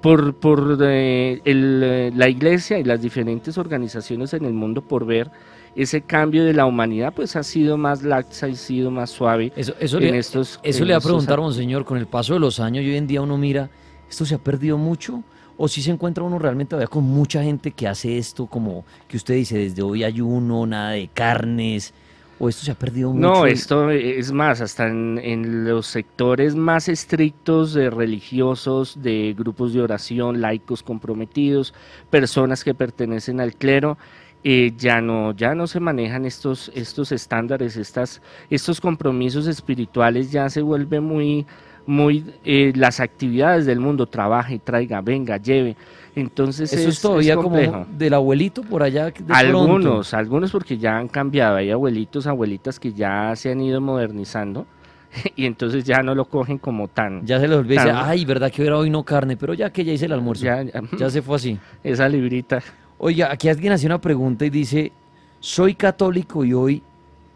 [0.00, 5.30] por, por eh, eh, la iglesia y las diferentes organizaciones en el mundo por ver
[5.76, 9.52] ese cambio de la humanidad, pues ha sido más laxa y sido más suave.
[9.54, 12.58] Eso, eso le, estos, eso le va a preguntar, monseñor, con el paso de los
[12.58, 13.70] años y hoy en día uno mira,
[14.08, 15.22] ¿esto se ha perdido mucho?
[15.56, 19.16] ¿O si se encuentra uno realmente todavía con mucha gente que hace esto, como que
[19.16, 21.92] usted dice, desde hoy ayuno, nada de carnes,
[22.42, 23.20] ¿O esto se ha perdido mucho?
[23.20, 29.82] No, esto es más, hasta en, los sectores más estrictos de religiosos, de grupos de
[29.82, 31.74] oración, laicos comprometidos,
[32.08, 33.98] personas que pertenecen al clero,
[34.42, 40.48] eh, ya no ya no se manejan estos estos estándares, estas estos compromisos espirituales ya
[40.48, 41.46] se vuelven muy
[41.86, 45.76] muy eh, las actividades del mundo, trabaje, traiga, venga, lleve.
[46.14, 49.12] Entonces eso es, todavía como del abuelito por allá.
[49.28, 51.56] algunos, algunos porque ya han cambiado.
[51.56, 54.66] Hay abuelitos, abuelitas que ya se han ido modernizando
[55.36, 57.24] y entonces ya no lo cogen como tan.
[57.26, 59.92] Ya se les olvida, ay, verdad que hubiera hoy no carne, pero ya que ya
[59.92, 60.64] hice el almuerzo, ya,
[60.98, 61.58] ya se fue así.
[61.82, 62.62] Esa librita.
[62.98, 64.92] Oiga, aquí alguien hace una pregunta y dice,
[65.38, 66.82] soy católico y hoy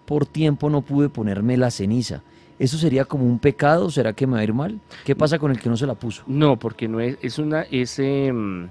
[0.04, 2.22] por tiempo no pude ponerme la ceniza.
[2.58, 3.90] ¿Eso sería como un pecado?
[3.90, 4.78] ¿Será que me va a ir mal?
[5.04, 6.22] ¿Qué pasa con el que no se la puso?
[6.26, 8.68] No, porque no es, es em,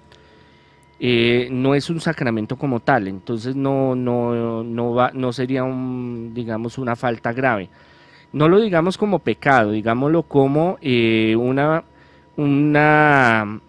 [1.00, 6.32] eh, no es un sacramento como tal, entonces no, no, no, va, no sería un,
[6.34, 7.70] digamos, una falta grave.
[8.32, 11.84] No lo digamos como pecado, digámoslo como eh, una,
[12.38, 13.60] una,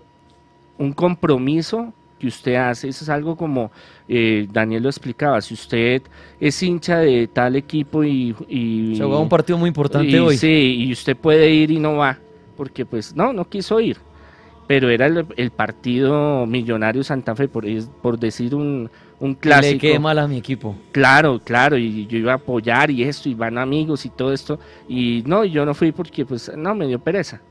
[0.79, 1.93] un compromiso
[2.25, 2.89] que usted hace.
[2.89, 3.71] Eso es algo como
[4.09, 5.41] eh, Daniel lo explicaba.
[5.41, 6.03] Si usted
[6.41, 8.35] es hincha de tal equipo y.
[8.49, 10.39] y Se un partido muy importante hoy.
[10.39, 12.19] Sí, y usted puede ir y no va,
[12.57, 13.99] porque pues no, no quiso ir.
[14.67, 17.67] Pero era el, partido Millonario Santa Fe, por,
[18.01, 19.75] por decir un, un clásico.
[19.75, 20.75] Le quede mal a mi equipo.
[20.91, 24.59] Claro, claro, y yo iba a apoyar y esto, y van amigos y todo esto.
[24.89, 27.43] Y no, yo no fui porque, pues, no, me dio pereza.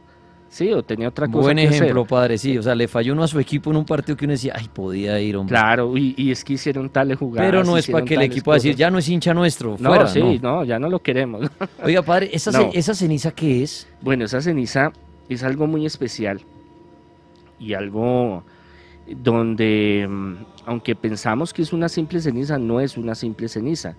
[0.54, 2.10] Sí, o tenía otra cosa Buen que ejemplo, hacer.
[2.10, 2.56] padre, sí.
[2.60, 4.70] O sea, le falló uno a su equipo en un partido que uno decía, ay,
[4.72, 5.52] podía ir, hombre.
[5.52, 7.50] Claro, y, y es que hicieron tales jugadas.
[7.50, 8.80] Pero no es para que el equipo a decir, cosas.
[8.80, 10.08] ya no es hincha nuestro, No, fuera.
[10.08, 10.58] sí, no.
[10.58, 11.50] no, ya no lo queremos.
[11.84, 12.70] Oiga, padre, ¿esa, No.
[12.72, 13.88] ¿esa ceniza qué es?
[14.00, 14.92] Bueno, esa ceniza
[15.28, 16.40] es algo muy especial
[17.60, 18.44] y algo
[19.08, 20.34] donde, mm,
[20.68, 23.96] aunque pensamos que es una simple ceniza, no es una simple ceniza.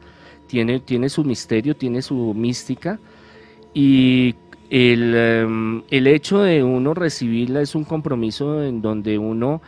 [0.46, 3.00] Tiene, tiene su misterio, tiene su mística
[3.72, 4.34] y
[4.70, 9.60] el, em, el hecho de uno recibirla es un compromiso en donde uno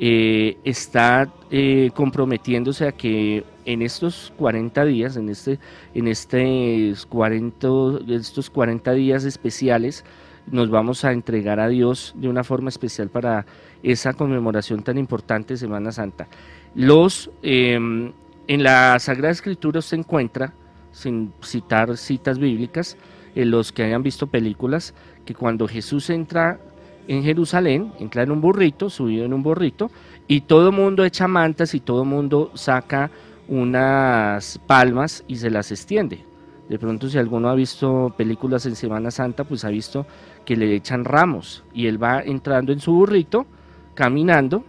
[0.00, 5.58] eh, está eh, comprometiéndose a que en estos 40 días, en, este,
[5.92, 7.68] en estos, 40,
[8.08, 10.04] estos 40 días especiales,
[10.50, 13.44] nos vamos a entregar a Dios de una forma especial para
[13.82, 16.28] esa conmemoración tan importante de Semana Santa.
[16.74, 18.12] Los, em,
[18.46, 20.54] en la Sagrada Escritura se encuentra,
[20.92, 22.96] sin citar citas bíblicas,
[23.38, 26.58] en los que hayan visto películas, que cuando Jesús entra
[27.06, 29.92] en Jerusalén, entra en un burrito, subido en un burrito,
[30.26, 33.12] y todo el mundo echa mantas y todo el mundo saca
[33.46, 36.24] unas palmas y se las extiende.
[36.68, 40.04] De pronto si alguno ha visto películas en Semana Santa, pues ha visto
[40.44, 43.46] que le echan ramos y él va entrando en su burrito,
[43.94, 44.64] caminando,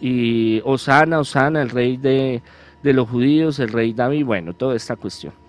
[0.00, 2.40] y Osana, Osana, el rey de,
[2.84, 5.41] de los judíos, el rey David, bueno, toda esta cuestión.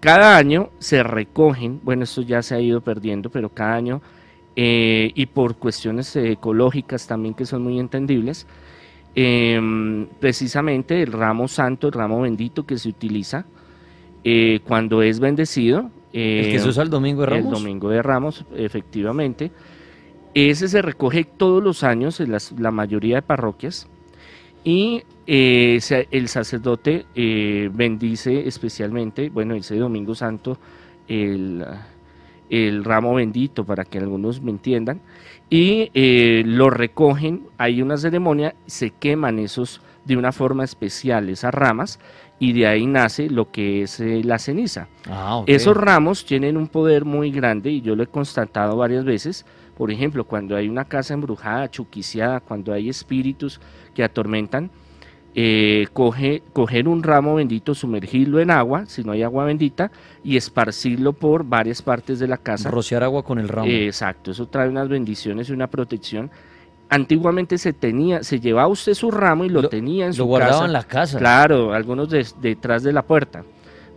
[0.00, 4.02] Cada año se recogen, bueno, esto ya se ha ido perdiendo, pero cada año,
[4.54, 8.46] eh, y por cuestiones ecológicas también que son muy entendibles,
[9.14, 13.46] em, precisamente el ramo santo, el ramo bendito que se utiliza
[14.28, 15.90] eh, cuando es bendecido.
[16.12, 17.60] El eh, que se usa el domingo de el Ramos.
[17.60, 19.50] domingo de Ramos, efectivamente.
[20.34, 23.88] Ese se recoge todos los años en las- la mayoría de parroquias
[24.66, 25.78] y eh,
[26.10, 30.58] el sacerdote eh, bendice especialmente, bueno, ese domingo santo,
[31.06, 31.64] el,
[32.50, 35.00] el ramo bendito, para que algunos me entiendan,
[35.48, 41.54] y eh, lo recogen, hay una ceremonia, se queman esos de una forma especial, esas
[41.54, 42.00] ramas,
[42.40, 44.88] y de ahí nace lo que es eh, la ceniza.
[45.08, 45.48] Ah, ok.
[45.48, 49.46] Esos ramos tienen un poder muy grande y yo lo he constatado varias veces.
[49.76, 53.60] Por ejemplo, cuando hay una casa embrujada, chuquiciada, cuando hay espíritus
[53.94, 54.70] que atormentan,
[55.34, 59.90] eh, coge, coger un ramo bendito, sumergirlo en agua, si no hay agua bendita,
[60.24, 62.70] y esparcirlo por varias partes de la casa.
[62.70, 63.68] Rociar agua con el ramo.
[63.68, 66.30] Eh, exacto, eso trae unas bendiciones y una protección.
[66.88, 70.26] Antiguamente se tenía, se llevaba usted su ramo y lo, Lo- tenía en su lo
[70.26, 70.64] guardaba casa.
[70.64, 71.18] en la casa.
[71.18, 73.44] Claro, algunos de- detrás de la puerta.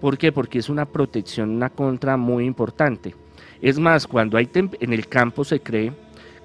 [0.02, 0.32] ¿Por qué?
[0.34, 3.16] Porque es una protección, una contra muy importante.
[3.62, 5.92] Es más, cuando hay en el campo se cree,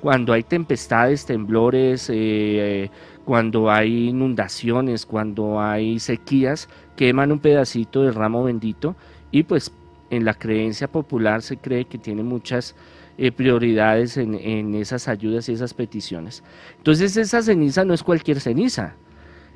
[0.00, 2.90] cuando hay tempestades, temblores, eh,
[3.24, 8.96] cuando hay inundaciones, cuando hay sequías, queman un pedacito del ramo bendito
[9.30, 9.72] y pues
[10.10, 12.74] en la creencia popular se cree que tiene muchas
[13.16, 16.42] eh, prioridades en, en esas ayudas y esas peticiones.
[16.76, 18.96] Entonces esa ceniza no es cualquier ceniza,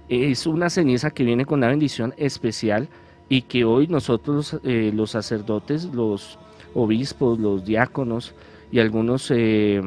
[0.09, 2.89] es una ceniza que viene con una bendición especial
[3.29, 6.39] y que hoy nosotros eh, los sacerdotes, los
[6.75, 8.35] obispos, los diáconos
[8.71, 9.81] y algunos eh,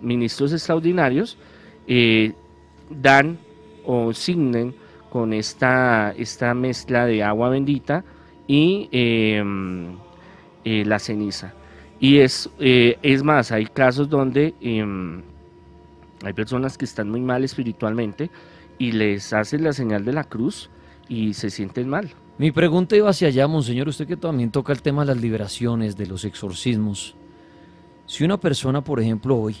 [0.00, 1.36] ministros extraordinarios
[1.92, 2.34] eh,
[2.88, 3.36] dan
[3.84, 4.74] o signen
[5.10, 8.04] con esta, esta mezcla de agua bendita
[8.46, 9.42] y eh,
[10.64, 11.52] eh, la ceniza.
[11.98, 15.22] Y es, es más, hay casos donde em,
[16.24, 18.30] hay personas que están muy mal espiritualmente
[18.78, 20.70] y les hacen la señal de la cruz
[21.08, 22.10] y se sienten mal.
[22.40, 25.94] Mi pregunta iba hacia allá, monseñor, usted que también toca el tema de las liberaciones,
[25.98, 27.14] de los exorcismos.
[28.06, 29.56] Si una persona, por ejemplo, hoy,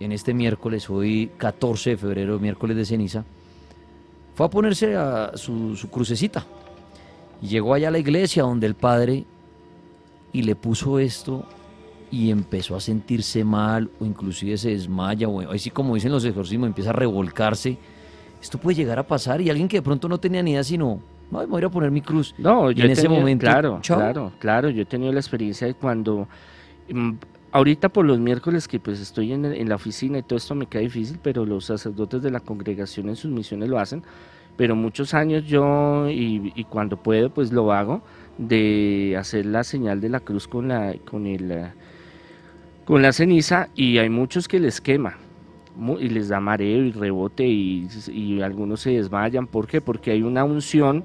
[0.00, 3.26] en este miércoles, hoy 14 de febrero, miércoles de ceniza,
[4.34, 6.46] fue a ponerse a su, su crucecita
[7.42, 9.26] y llegó allá a la iglesia donde el padre
[10.32, 11.44] y le puso esto
[12.10, 16.68] y empezó a sentirse mal o inclusive se desmaya o así como dicen los exorcismos,
[16.68, 17.76] empieza a revolcarse.
[18.40, 20.98] Esto puede llegar a pasar y alguien que de pronto no tenía ni idea sino,
[20.98, 22.34] "Ay, me voy a ir a poner mi cruz.
[22.38, 25.66] No, Y yo en ese tenido- momento, claro, claro, claro, yo he tenido la experiencia
[25.66, 26.28] de cuando,
[26.92, 27.12] mm,
[27.52, 30.82] ahorita por los miércoles que pues estoy en, la oficina y todo esto me queda
[30.82, 34.02] difícil, pero los sacerdotes de la congregación en sus misiones lo hacen,
[34.56, 38.02] pero muchos años yo y, y cuando puedo pues lo hago
[38.38, 41.68] de hacer la señal de la cruz con la, con el,
[42.84, 45.16] con la ceniza y hay muchos que les quema
[46.00, 49.80] y les da mareo y rebote y, y algunos se desmayan, ¿por qué?
[49.80, 51.04] Porque hay una unción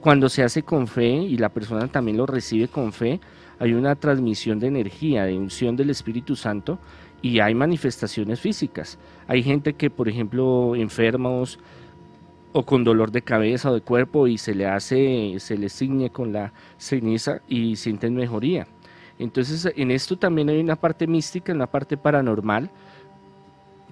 [0.00, 3.20] cuando se hace con fe y la persona también lo recibe con fe,
[3.58, 6.78] hay una transmisión de energía, de unción del Espíritu Santo
[7.22, 8.98] y hay manifestaciones físicas.
[9.26, 11.58] Hay gente que, por ejemplo, enfermos
[12.52, 16.10] o con dolor de cabeza o de cuerpo y se le hace, se le ciñe
[16.10, 18.66] con la ceniza y sienten mejoría.
[19.18, 22.70] Entonces en esto también hay una parte mística, una parte paranormal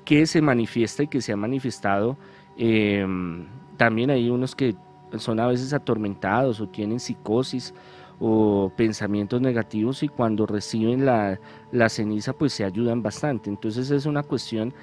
[0.05, 2.17] que se manifiesta y que se ha manifestado.
[2.57, 3.47] Em,
[3.77, 4.77] también hay unos que
[5.19, 7.75] son a veces atormentados o tienen psicosis
[8.19, 11.39] o pensamientos negativos y cuando reciben la,
[11.73, 13.51] la ceniza pues se ayudan bastante.
[13.51, 14.75] Entonces es una cuestión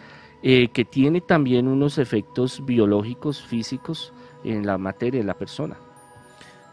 [0.41, 4.13] eh, que tiene también unos efectos biológicos, físicos
[4.43, 5.77] en la materia de la persona.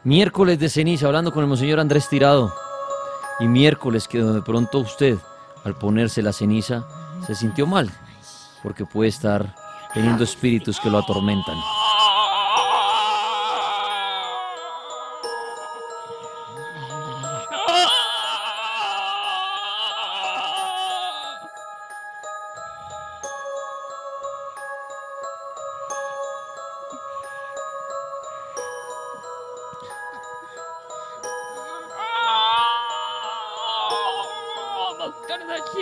[0.02, 2.52] Miércoles de ceniza, hablando con el monseñor Andrés Tirado.
[3.38, 5.18] Y miércoles que de pronto usted,
[5.64, 6.86] al ponerse la ceniza,
[7.26, 7.90] se sintió mal,
[8.62, 9.54] porque puede estar
[9.94, 11.56] teniendo espíritus que lo atormentan.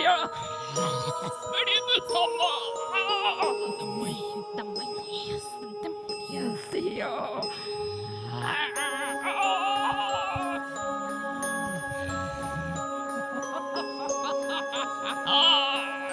[0.09, 0.29] 呀，
[1.65, 1.71] 你
[2.07, 2.41] 怎么
[2.93, 2.97] 啊？
[3.79, 3.97] 那么
[4.55, 4.73] 那么
[5.07, 5.45] 意思，
[5.83, 5.95] 那么
[6.29, 6.31] 意
[6.71, 7.07] 思呀？
[15.25, 16.08] 啊！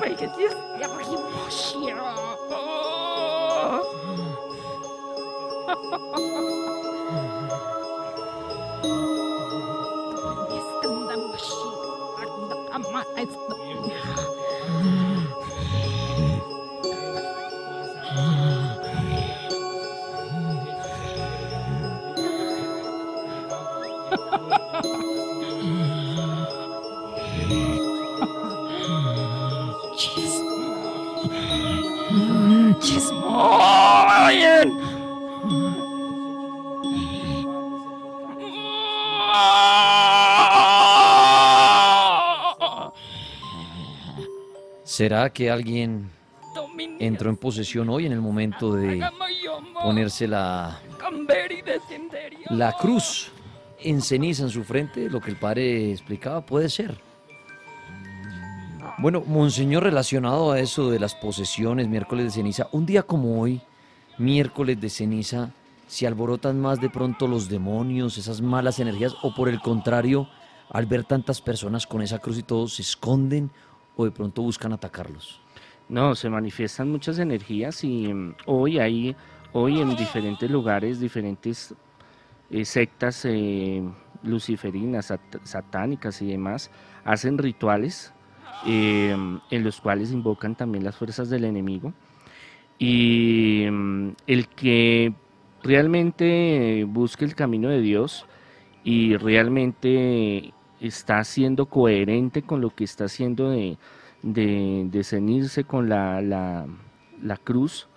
[0.00, 0.54] make it this.
[0.78, 1.94] Я погибущая.
[10.48, 11.68] Место мощи.
[12.22, 13.06] Одна а мать.
[13.16, 15.09] А
[45.00, 46.10] ¿Será que alguien
[46.98, 49.02] entró en posesión hoy en el momento de
[49.82, 50.78] ponerse la,
[52.50, 53.32] la cruz
[53.82, 55.08] en ceniza en su frente?
[55.08, 57.00] Lo que el padre explicaba puede ser.
[58.98, 63.62] Bueno, Monseñor, relacionado a eso de las posesiones, miércoles de ceniza, un día como hoy,
[64.18, 65.48] miércoles de ceniza,
[65.86, 70.28] ¿se alborotan más de pronto los demonios, esas malas energías, o por el contrario,
[70.68, 73.50] al ver tantas personas con esa cruz y todos se esconden
[74.00, 75.40] o de pronto buscan atacarlos?
[75.88, 79.16] No, se manifiestan muchas energías y mm, hoy hay,
[79.52, 81.74] hoy en diferentes lugares, diferentes
[82.50, 83.82] eh, sectas eh,
[84.22, 85.12] luciferinas,
[85.44, 86.70] satánicas y demás,
[87.04, 88.12] hacen rituales
[88.66, 89.16] eh,
[89.50, 91.92] en los cuales invocan también las fuerzas del enemigo.
[92.78, 95.12] Y mm, el que
[95.62, 98.26] realmente busque el camino de Dios
[98.82, 103.76] y realmente está siendo coherente con lo que está haciendo de,
[104.22, 107.88] de, cenirse con la, la, cruz,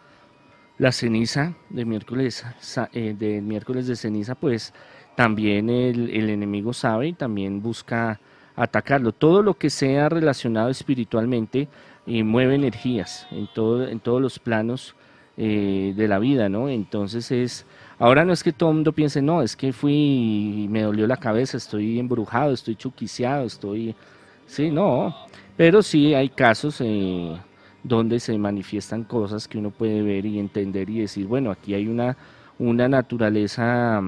[0.77, 2.45] la ceniza de miércoles,
[2.93, 4.73] eh, de miércoles de ceniza, pues
[5.15, 8.19] también el, enemigo sabe y también busca
[8.55, 9.11] atacarlo.
[9.11, 11.67] Todo lo que sea relacionado espiritualmente
[12.05, 14.95] y mueve energías en, todo, en todos los planos
[15.37, 16.69] eh, de la vida, ¿no?
[16.69, 17.65] Entonces es
[18.03, 21.07] Ahora no es que todo el mundo piense, no, es que fui y me dolió
[21.07, 23.95] la cabeza, estoy embrujado, estoy chuquiciado, estoy...
[24.45, 25.15] Sí, no,
[25.55, 27.37] pero sí hay casos eh,
[27.81, 31.87] donde se manifiestan cosas que uno puede ver y entender y decir, bueno, aquí hay
[31.87, 32.17] una,
[32.59, 34.01] una naturaleza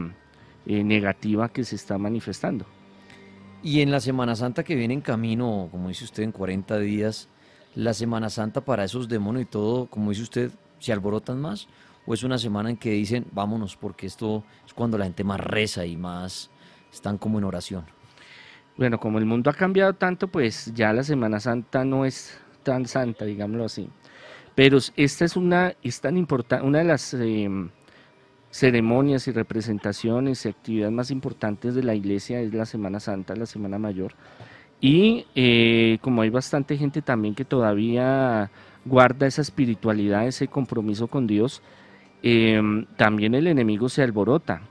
[0.66, 2.66] eh, negativa que se está manifestando.
[3.64, 7.30] Y en la Semana Santa que viene en camino, como dice usted, en 40 días,
[7.76, 11.70] la Semana Santa para esos demonios y todo, como dice usted, se alborotan más
[12.06, 15.40] o es una semana en que dicen vámonos porque esto es cuando la gente más
[15.40, 16.50] reza y más
[16.92, 17.86] están como en oración?
[18.78, 22.86] Bueno, como el mundo ha cambiado tanto, pues ya la Semana Santa no es tan
[22.86, 23.88] santa, digámoslo así.
[24.54, 27.70] Pero esta es una, es tan importante, una de las em,
[28.52, 33.46] ceremonias y representaciones y actividades más importantes de la iglesia es la Semana Santa, la
[33.46, 34.14] Semana Mayor.
[34.82, 38.52] Y eh, como hay bastante gente también que todavía
[38.86, 41.62] guarda esa espiritualidad, ese compromiso con Dios,
[42.26, 44.62] em, también el enemigo se alborota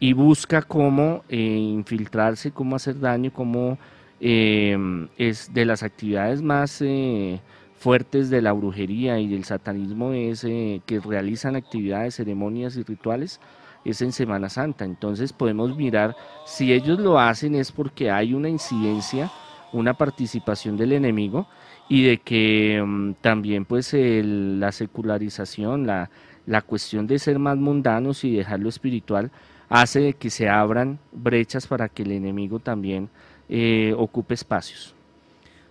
[0.00, 3.78] y busca cómo eh, infiltrarse, cómo hacer daño, cómo
[4.18, 7.38] em, es de las actividades más eh,
[7.78, 13.40] fuertes de la brujería y del satanismo es eh, que realizan actividades, ceremonias y rituales
[13.84, 14.86] es en Semana Santa.
[14.86, 19.30] Entonces podemos mirar si ellos lo hacen es porque hay una incidencia,
[19.72, 21.46] una participación del enemigo
[21.88, 26.10] y de que mm, también pues la secularización, la,
[26.46, 29.30] la cuestión de ser más mundanos y dejar lo espiritual
[29.68, 33.08] hace que se abran brechas para que el enemigo también
[33.48, 34.94] eh, ocupe espacios.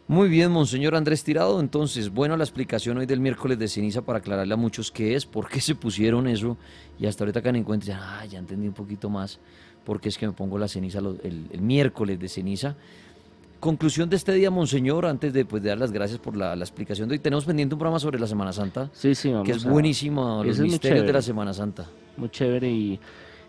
[0.07, 1.59] Muy bien, Monseñor Andrés Tirado.
[1.61, 5.25] Entonces, bueno, la explicación hoy del miércoles de ceniza para aclararle a muchos qué es,
[5.25, 6.57] por qué se pusieron eso
[6.99, 9.39] y hasta ahorita que en encuentren, ah, ya entendí un poquito más
[9.85, 12.75] por qué es que me pongo la ceniza el, miércoles de ceniza.
[13.61, 17.13] Conclusión de este día, Monseñor, antes de, pues, dar las gracias por la, explicación de
[17.13, 17.19] hoy.
[17.19, 18.89] Tenemos pendiente un programa sobre la Semana Santa.
[18.91, 21.85] Sí, sí, vamos Que es buenísimo, los misterios de la Semana Santa.
[22.17, 22.99] Muy chévere y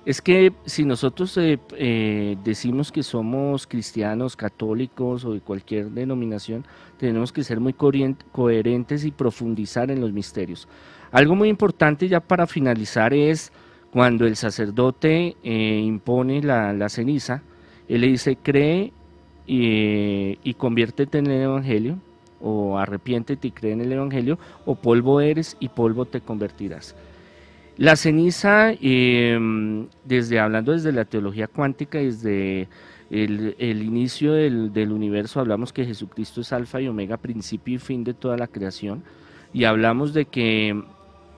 [0.04, 6.66] es que si nosotros eh, eh, decimos que somos cristianos, católicos o de cualquier denominación,
[6.98, 10.68] tenemos que ser muy coherentes y profundizar en los misterios.
[11.10, 13.50] Algo muy importante ya para finalizar es
[13.90, 17.42] cuando el sacerdote eh, impone la, ceniza,
[17.88, 18.92] él le dice, cree
[19.46, 21.98] y, conviértete en el Evangelio,
[22.40, 26.94] o arrepiéntete y cree en el Evangelio, o polvo eres y polvo te convertirás.
[27.76, 32.68] La ceniza, em, desde hablando desde la teología cuántica, desde
[33.10, 38.14] el, inicio del, universo, hablamos que Jesucristo es alfa y omega, principio y fin de
[38.14, 39.02] toda la creación,
[39.52, 40.82] y hablamos de que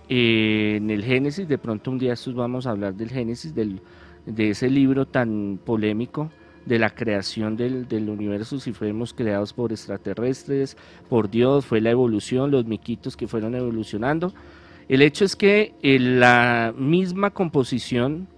[0.09, 3.81] eh, en el Génesis, de pronto un día vamos a hablar del Génesis, del,
[4.27, 6.31] de ese libro tan polémico,
[6.67, 10.77] de la creación del, del, universo, si fuéramos creados por extraterrestres,
[11.09, 14.33] por Dios, fue la evolución, los miquitos que fueron evolucionando.
[14.89, 18.29] El hecho es que eh, la misma composición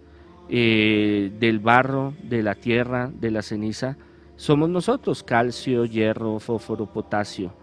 [0.49, 3.97] eh, del barro, de la tierra, de la ceniza,
[4.37, 7.55] somos nosotros, calcio, hierro, fósforo, potasio.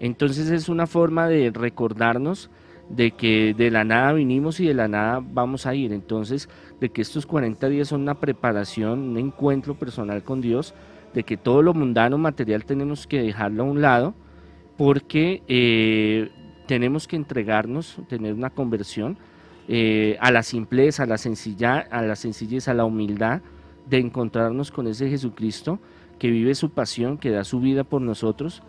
[0.00, 2.50] Entonces es una forma de recordarnos
[2.88, 5.92] de que de la nada vinimos y de la nada vamos a ir.
[5.92, 6.48] Entonces,
[6.80, 10.74] de que estos 40 días son una preparación, un encuentro personal con Dios,
[11.14, 14.14] de que todo lo mundano material tenemos que dejarlo a un lado,
[14.76, 16.30] porque eh,
[16.66, 19.16] tenemos que entregarnos, tener una conversión
[19.68, 23.40] eh, a la simpleza, a la, sencilla, a la sencillez, a la humildad
[23.88, 25.78] de encontrarnos con ese Jesucristo
[26.18, 28.62] que vive su pasión, que da su vida por nosotros,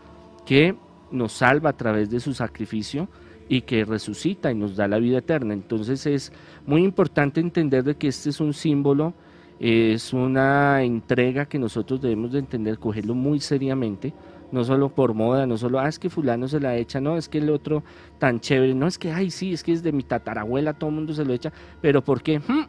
[0.45, 0.75] que
[1.11, 3.07] nos salva a través de su sacrificio
[3.49, 5.53] y que resucita y nos da la vida eterna.
[5.53, 6.31] Entonces es
[6.65, 9.13] muy importante entender de que este es un símbolo,
[9.59, 14.13] es una entrega que nosotros debemos de entender, cogerlo muy seriamente,
[14.51, 17.27] no solo por moda, no solo, ah, es que fulano se la echa, no, es
[17.27, 17.83] que el otro
[18.17, 20.95] tan chévere, no, es que, ay, sí, es que es de mi tatarabuela, todo el
[20.95, 22.39] mundo se lo echa, pero ¿por qué?
[22.39, 22.65] Hmm,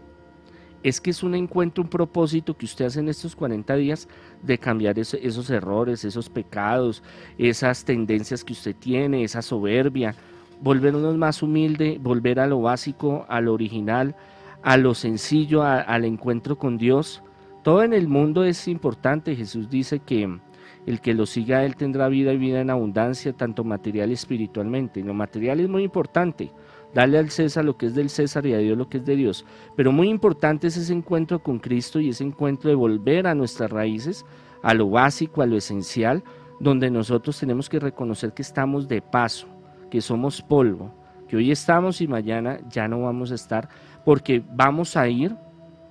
[0.83, 4.09] es que es un encuentro, un propósito que usted hace en estos 40 días
[4.43, 7.03] de cambiar esos errores, esos pecados,
[7.37, 10.15] esas tendencias que usted tiene, esa soberbia,
[10.61, 14.17] volvernos más humilde, volver a lo básico, a lo original,
[14.63, 17.23] a lo sencillo, al encuentro con Dios.
[17.63, 19.37] Todo en el mundo es importante.
[19.37, 20.39] Jesús dice que
[20.87, 24.15] el que lo siga a él tendrá vida y vida en abundancia, tanto material y
[24.15, 25.03] espiritualmente.
[25.03, 26.51] lo material es muy importante,
[26.95, 29.17] darle al César lo que es del César y a Dios lo que es de
[29.17, 29.45] Dios.
[29.77, 33.71] Pero muy importante es ese encuentro con Cristo y ese encuentro de volver a nuestras
[33.71, 34.25] raíces,
[34.63, 36.25] a lo básico, a lo esencial,
[36.59, 39.47] donde nosotros tenemos que reconocer que estamos de paso,
[39.91, 40.91] que somos polvo,
[41.29, 43.69] que hoy estamos y mañana ya no vamos a estar,
[44.05, 45.37] porque vamos a ir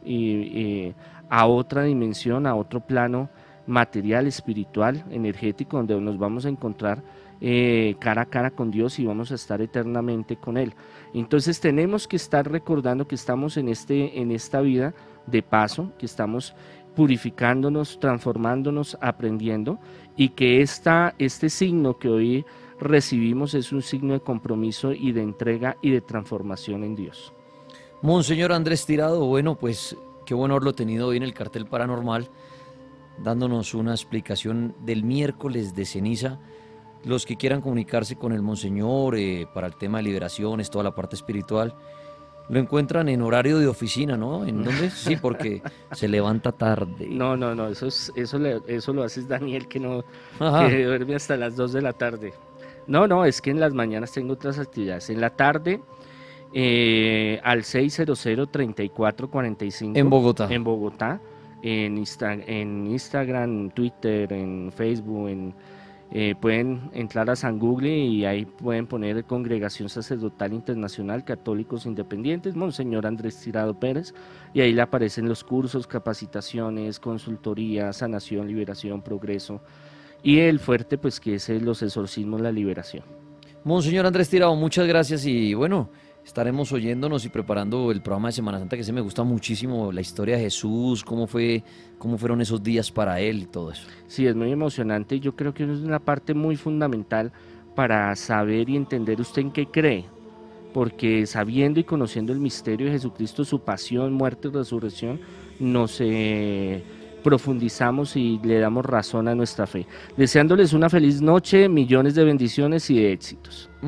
[0.04, 0.94] eh,
[1.30, 3.30] a otra dimensión, a otro plano
[3.66, 7.04] material, espiritual, energético, donde nos vamos a encontrar
[7.40, 10.74] eh, cara a cara con Dios y vamos a estar eternamente con Él.
[11.14, 14.94] Entonces tenemos que estar recordando que estamos en, este, en esta vida
[15.28, 16.56] de paso, que estamos
[16.96, 19.78] purificándonos, transformándonos, aprendiendo
[20.16, 22.46] y que esta, este signo que hoy
[22.80, 27.34] recibimos es un signo de compromiso y de entrega y de transformación en Dios.
[28.02, 32.30] Monseñor Andrés Tirado, bueno, pues qué bueno haberlo tenido hoy en el cartel paranormal
[33.18, 36.40] dándonos una explicación del miércoles de ceniza.
[37.04, 40.96] Los que quieran comunicarse con el Monseñor eh, para el tema de liberaciones, toda la
[40.96, 41.76] parte espiritual,
[42.50, 44.46] lo encuentran en horario de oficina, ¿no?
[44.46, 44.90] ¿En dónde?
[44.96, 45.62] Sí, porque
[45.92, 47.08] se levanta tarde.
[47.10, 50.04] No, no, no, eso, es, eso, eso lo haces Daniel, que no
[50.40, 52.34] que duerme hasta las 2 de la tarde.
[52.88, 55.10] No, no, es que en las mañanas tengo otras actividades.
[55.10, 55.82] En la tarde,
[56.54, 59.98] eh, al 600-3445.
[59.98, 60.48] En Bogotá.
[60.50, 61.20] En Bogotá.
[61.62, 65.54] En, en Instagram, Twitter, en Facebook, en,
[66.12, 72.56] eh, pueden entrar a San Google y ahí pueden poner Congregación Sacerdotal Internacional Católicos Independientes,
[72.56, 74.14] Monseñor Andrés Tirado Pérez,
[74.54, 79.60] y ahí le aparecen los cursos, capacitaciones, consultoría, sanación, liberación, progreso,
[80.28, 83.06] y el fuerte, pues que es los exorcismos, la liberación.
[83.64, 85.90] Monseñor Andrés Tirado, muchas gracias y bueno,
[86.26, 90.02] estaremos oyéndonos y preparando el programa de Semana Santa que se me gusta muchísimo, la
[90.02, 91.64] historia de Jesús, cómo fue,
[91.98, 93.88] cómo fueron esos días para él y todo eso.
[94.08, 97.32] Sí, es muy emocionante y yo creo que es una parte muy fundamental
[97.74, 100.08] para saber y entender usted en qué cree,
[100.74, 105.22] porque sabiendo y conociendo el misterio de Jesucristo, su pasión, muerte y resurrección,
[105.62, 106.84] nos eh,
[107.28, 109.86] profundizamos y le damos razón a nuestra fe.
[110.16, 113.70] Deseándoles una feliz noche, millones de bendiciones y de éxitos.